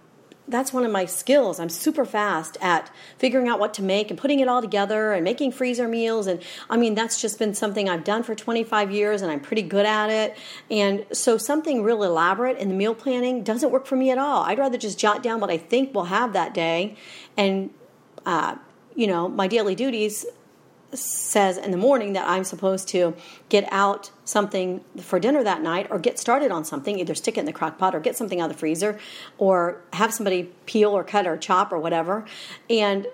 that's 0.48 0.72
one 0.72 0.84
of 0.84 0.92
my 0.92 1.04
skills. 1.06 1.58
I'm 1.58 1.68
super 1.68 2.04
fast 2.04 2.56
at 2.60 2.90
figuring 3.18 3.48
out 3.48 3.58
what 3.58 3.74
to 3.74 3.82
make 3.82 4.10
and 4.10 4.18
putting 4.18 4.40
it 4.40 4.48
all 4.48 4.60
together 4.60 5.12
and 5.12 5.24
making 5.24 5.52
freezer 5.52 5.88
meals. 5.88 6.26
And 6.26 6.42
I 6.70 6.76
mean, 6.76 6.94
that's 6.94 7.20
just 7.20 7.38
been 7.38 7.54
something 7.54 7.88
I've 7.88 8.04
done 8.04 8.22
for 8.22 8.34
25 8.34 8.90
years 8.90 9.22
and 9.22 9.30
I'm 9.30 9.40
pretty 9.40 9.62
good 9.62 9.86
at 9.86 10.10
it. 10.10 10.36
And 10.70 11.04
so 11.12 11.36
something 11.36 11.82
real 11.82 12.02
elaborate 12.02 12.58
in 12.58 12.68
the 12.68 12.74
meal 12.74 12.94
planning 12.94 13.42
doesn't 13.42 13.70
work 13.70 13.86
for 13.86 13.96
me 13.96 14.10
at 14.10 14.18
all. 14.18 14.42
I'd 14.42 14.58
rather 14.58 14.78
just 14.78 14.98
jot 14.98 15.22
down 15.22 15.40
what 15.40 15.50
I 15.50 15.58
think 15.58 15.94
we'll 15.94 16.04
have 16.04 16.32
that 16.34 16.54
day 16.54 16.96
and, 17.36 17.70
uh, 18.24 18.56
you 18.94 19.06
know, 19.06 19.28
my 19.28 19.46
daily 19.46 19.74
duties 19.74 20.24
says 20.92 21.58
in 21.58 21.70
the 21.70 21.76
morning 21.76 22.12
that 22.12 22.28
I'm 22.28 22.44
supposed 22.44 22.88
to 22.88 23.14
get 23.48 23.68
out 23.72 24.10
something 24.24 24.84
for 25.00 25.18
dinner 25.18 25.42
that 25.42 25.62
night 25.62 25.88
or 25.90 25.98
get 25.98 26.18
started 26.18 26.50
on 26.50 26.64
something, 26.64 26.98
either 26.98 27.14
stick 27.14 27.36
it 27.36 27.40
in 27.40 27.46
the 27.46 27.52
crock 27.52 27.78
pot 27.78 27.94
or 27.94 28.00
get 28.00 28.16
something 28.16 28.40
out 28.40 28.50
of 28.50 28.56
the 28.56 28.58
freezer 28.58 28.98
or 29.38 29.82
have 29.94 30.12
somebody 30.12 30.44
peel 30.66 30.90
or 30.90 31.04
cut 31.04 31.26
or 31.26 31.36
chop 31.36 31.72
or 31.72 31.78
whatever. 31.78 32.24
And 32.70 33.06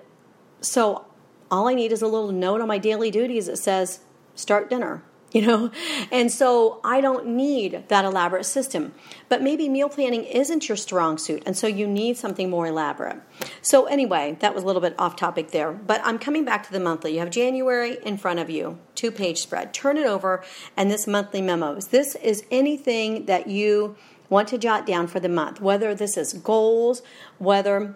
so 0.61 1.05
all 1.49 1.67
I 1.67 1.73
need 1.73 1.91
is 1.91 2.01
a 2.01 2.07
little 2.07 2.31
note 2.31 2.61
on 2.61 2.67
my 2.67 2.77
daily 2.77 3.11
duties 3.11 3.47
that 3.47 3.57
says 3.57 4.01
start 4.35 4.69
dinner 4.69 5.03
you 5.33 5.41
know? 5.41 5.71
And 6.11 6.31
so 6.31 6.79
I 6.83 7.01
don't 7.01 7.25
need 7.25 7.85
that 7.87 8.05
elaborate 8.05 8.45
system. 8.45 8.93
But 9.29 9.41
maybe 9.41 9.67
meal 9.67 9.89
planning 9.89 10.23
isn't 10.23 10.69
your 10.69 10.77
strong 10.77 11.17
suit, 11.17 11.41
and 11.45 11.57
so 11.57 11.65
you 11.65 11.87
need 11.87 12.17
something 12.17 12.49
more 12.49 12.67
elaborate. 12.67 13.19
So, 13.61 13.85
anyway, 13.85 14.37
that 14.41 14.53
was 14.53 14.63
a 14.63 14.67
little 14.67 14.81
bit 14.81 14.93
off 14.99 15.15
topic 15.15 15.49
there. 15.49 15.71
But 15.71 16.01
I'm 16.03 16.19
coming 16.19 16.45
back 16.45 16.65
to 16.67 16.71
the 16.71 16.79
monthly. 16.79 17.13
You 17.13 17.19
have 17.19 17.31
January 17.31 17.97
in 18.05 18.17
front 18.17 18.39
of 18.39 18.49
you, 18.49 18.77
two 18.93 19.11
page 19.11 19.39
spread. 19.39 19.73
Turn 19.73 19.97
it 19.97 20.05
over, 20.05 20.43
and 20.77 20.91
this 20.91 21.07
monthly 21.07 21.41
memos. 21.41 21.87
This 21.87 22.15
is 22.15 22.43
anything 22.51 23.25
that 23.25 23.47
you 23.47 23.95
want 24.29 24.47
to 24.49 24.57
jot 24.57 24.85
down 24.85 25.07
for 25.07 25.19
the 25.19 25.29
month, 25.29 25.59
whether 25.61 25.95
this 25.95 26.15
is 26.15 26.33
goals, 26.33 27.01
whether 27.39 27.95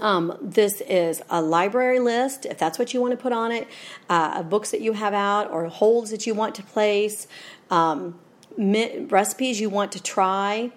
um, 0.00 0.36
this 0.40 0.80
is 0.82 1.22
a 1.28 1.42
library 1.42 2.00
list, 2.00 2.46
if 2.46 2.58
that's 2.58 2.78
what 2.78 2.94
you 2.94 3.00
want 3.00 3.12
to 3.12 3.16
put 3.16 3.32
on 3.32 3.52
it, 3.52 3.68
uh, 4.08 4.42
books 4.42 4.70
that 4.70 4.80
you 4.80 4.94
have 4.94 5.14
out, 5.14 5.50
or 5.50 5.66
holds 5.66 6.10
that 6.10 6.26
you 6.26 6.34
want 6.34 6.54
to 6.54 6.62
place, 6.62 7.26
um, 7.70 8.18
mi- 8.56 9.00
recipes 9.00 9.60
you 9.60 9.68
want 9.68 9.92
to 9.92 10.02
try, 10.02 10.70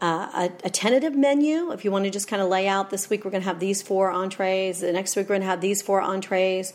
uh, 0.00 0.48
a, 0.62 0.66
a, 0.66 0.70
tentative 0.70 1.14
menu. 1.14 1.70
If 1.70 1.84
you 1.84 1.92
want 1.92 2.06
to 2.06 2.10
just 2.10 2.26
kind 2.26 2.42
of 2.42 2.48
lay 2.48 2.66
out 2.66 2.90
this 2.90 3.08
week 3.08 3.24
we're 3.24 3.30
going 3.30 3.42
to 3.42 3.48
have 3.48 3.60
these 3.60 3.82
four 3.82 4.10
entrees, 4.10 4.80
the 4.80 4.92
next 4.92 5.14
week 5.14 5.26
we're 5.26 5.36
going 5.36 5.42
to 5.42 5.46
have 5.46 5.60
these 5.60 5.80
four 5.80 6.00
entrees, 6.00 6.72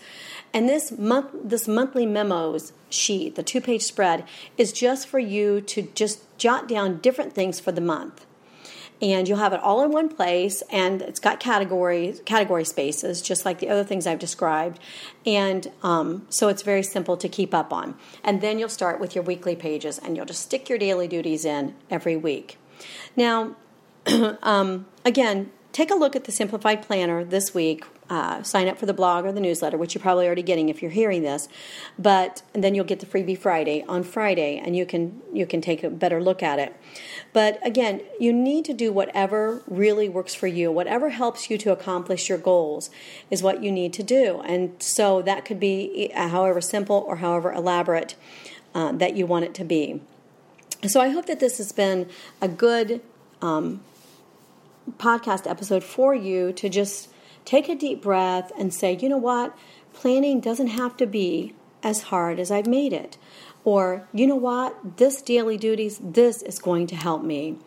and 0.54 0.70
this 0.70 0.92
month 0.92 1.32
this 1.44 1.68
monthly 1.68 2.06
memos 2.06 2.72
sheet, 2.90 3.36
the 3.36 3.44
two 3.44 3.60
page 3.60 3.82
spread, 3.82 4.24
is 4.58 4.72
just 4.72 5.08
for 5.08 5.20
you 5.20 5.60
to 5.62 5.90
just 5.94 6.38
jot 6.38 6.70
down 6.70 7.00
different 7.00 7.34
things 7.34 7.60
for 7.60 7.74
the 7.74 7.82
month 7.82 8.27
and 9.02 9.28
you'll 9.28 9.38
have 9.38 9.54
it 9.54 9.60
all 9.62 9.84
in 9.84 9.92
one 9.92 10.10
place 10.10 10.64
and 10.72 11.02
it's 11.02 11.20
got 11.20 11.40
categories 11.40 12.22
category 12.26 12.66
spaces 12.66 13.22
just 13.22 13.46
like 13.46 13.60
the 13.60 13.70
other 13.70 13.84
things 13.84 14.08
i've 14.08 14.20
described. 14.20 14.80
And 15.26 15.72
um, 15.84 16.26
so 16.30 16.48
it's 16.48 16.62
very 16.62 16.84
simple 16.84 17.18
to 17.18 17.30
keep 17.30 17.54
up 17.54 17.74
on. 17.74 17.96
And 18.24 18.42
then 18.42 18.60
you'll 18.60 18.70
start 18.70 19.00
with 19.00 19.14
your 19.14 19.24
weekly 19.24 19.56
pages 19.56 20.00
and 20.00 20.16
you'll 20.16 20.26
just 20.26 20.42
stick 20.42 20.70
your 20.70 20.78
daily 20.78 21.08
duties 21.08 21.46
in 21.46 21.76
every 21.90 22.16
week. 22.16 22.58
Now 23.16 23.56
um, 24.42 24.88
again 25.06 25.52
take 25.72 25.92
a 25.92 25.96
look 25.96 26.16
at 26.16 26.24
the 26.24 26.32
simplified 26.32 26.82
planner 26.82 27.24
this 27.24 27.54
week 27.54 27.86
uh, 28.10 28.42
sign 28.44 28.68
up 28.68 28.78
for 28.78 28.86
the 28.86 28.94
blog 28.94 29.26
or 29.26 29.32
the 29.32 29.42
newsletter, 29.42 29.78
which 29.78 29.94
you're 29.94 30.02
probably 30.02 30.26
already 30.26 30.44
getting 30.44 30.70
if 30.70 30.82
you're 30.82 30.92
hearing 30.92 31.24
this. 31.24 31.50
But 32.00 32.42
then 32.54 32.74
you'll 32.74 32.86
get 32.86 33.00
the 33.00 33.06
freebie 33.06 33.38
Friday 33.38 33.84
on 33.88 34.04
Friday, 34.04 34.58
and 34.58 34.76
you 34.76 34.86
can 34.86 35.22
you 35.34 35.46
can 35.46 35.62
take 35.62 35.84
a 35.84 35.90
better 35.90 36.22
look 36.22 36.42
at 36.42 36.60
it. 36.60 36.76
But 37.34 37.66
again, 37.66 38.02
you 38.20 38.32
need 38.32 38.66
to 38.66 38.74
do 38.74 38.92
whatever 38.92 39.62
really 39.68 40.08
works 40.10 40.34
for 40.34 40.48
you. 40.48 40.72
Whatever 40.72 41.10
helps 41.10 41.50
you 41.50 41.58
to 41.60 41.72
accomplish 41.72 42.30
your 42.30 42.38
goals 42.38 42.90
is 43.30 43.44
what 43.44 43.62
you 43.62 43.72
need 43.72 43.94
to 43.94 44.04
do. 44.04 44.42
And 44.46 44.82
so 44.82 45.22
that 45.24 45.46
could 45.46 45.60
be 45.60 46.12
uh, 46.16 46.30
however 46.30 46.62
simple 46.62 47.04
or 47.08 47.18
however 47.18 47.52
elaborate 47.52 48.16
uh, 48.74 48.92
that 48.94 49.16
you 49.16 49.26
want 49.26 49.46
it 49.46 49.54
to 49.56 49.64
be. 49.64 50.02
So 50.88 51.02
I 51.02 51.10
hope 51.10 51.26
that 51.26 51.40
this 51.40 51.58
has 51.58 51.72
been 51.72 52.08
a 52.42 52.48
good 52.48 53.02
um, 53.42 53.82
podcast 54.98 55.50
episode 55.50 55.84
for 55.84 56.14
you 56.14 56.54
to 56.54 56.70
just 56.70 57.10
take 57.48 57.70
a 57.70 57.76
deep 57.76 58.02
breath 58.02 58.52
and 58.60 58.74
say, 58.74 58.98
you 58.98 59.08
know 59.08 59.18
what? 59.18 59.58
Planning 59.94 60.42
doesn't 60.42 60.68
have 60.68 60.98
to 60.98 61.08
be 61.08 61.54
as 61.82 62.04
hard 62.04 62.40
as 62.40 62.52
I've 62.52 62.68
made 62.68 62.92
it. 62.92 63.18
Or, 63.64 64.06
you 64.14 64.28
know 64.28 64.36
what? 64.36 64.98
This 64.98 65.22
daily 65.22 65.56
duties, 65.58 65.98
this 66.04 66.42
is 66.42 66.60
going 66.60 66.88
to 66.88 66.96
help 66.98 67.24
me. 67.24 67.58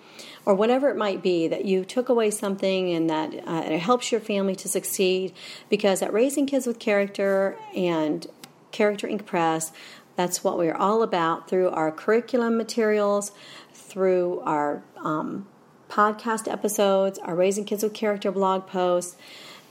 Or 0.44 0.54
whatever 0.54 0.90
it 0.90 0.96
might 0.96 1.22
be, 1.22 1.48
that 1.48 1.64
you 1.64 1.86
took 1.86 2.10
away 2.10 2.30
something 2.30 2.92
and 2.92 3.08
that 3.08 3.34
uh, 3.46 3.62
it 3.64 3.78
helps 3.78 4.12
your 4.12 4.20
family 4.20 4.54
to 4.56 4.68
succeed. 4.68 5.32
Because 5.70 6.02
at 6.02 6.12
Raising 6.12 6.44
Kids 6.44 6.66
with 6.66 6.78
Character 6.78 7.56
and 7.74 8.26
Character 8.72 9.06
Ink 9.06 9.24
Press, 9.24 9.72
that's 10.14 10.44
what 10.44 10.58
we're 10.58 10.74
all 10.74 11.02
about 11.02 11.48
through 11.48 11.70
our 11.70 11.90
curriculum 11.90 12.58
materials, 12.58 13.32
through 13.72 14.40
our 14.40 14.82
um, 14.98 15.46
podcast 15.88 16.52
episodes, 16.52 17.18
our 17.20 17.34
Raising 17.34 17.64
Kids 17.64 17.82
with 17.82 17.94
Character 17.94 18.30
blog 18.30 18.66
posts 18.66 19.16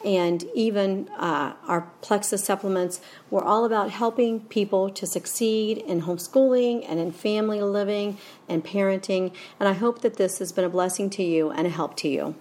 and 0.05 0.43
even 0.53 1.09
uh, 1.17 1.53
our 1.67 1.89
Plexus 2.01 2.43
supplements. 2.43 3.01
We're 3.29 3.43
all 3.43 3.65
about 3.65 3.91
helping 3.91 4.41
people 4.41 4.89
to 4.91 5.05
succeed 5.05 5.77
in 5.77 6.03
homeschooling 6.03 6.85
and 6.87 6.99
in 6.99 7.11
family 7.11 7.61
living 7.61 8.17
and 8.47 8.63
parenting. 8.63 9.33
And 9.59 9.69
I 9.69 9.73
hope 9.73 10.01
that 10.01 10.15
this 10.15 10.39
has 10.39 10.51
been 10.51 10.65
a 10.65 10.69
blessing 10.69 11.09
to 11.11 11.23
you 11.23 11.51
and 11.51 11.67
a 11.67 11.69
help 11.69 11.95
to 11.97 12.07
you. 12.07 12.35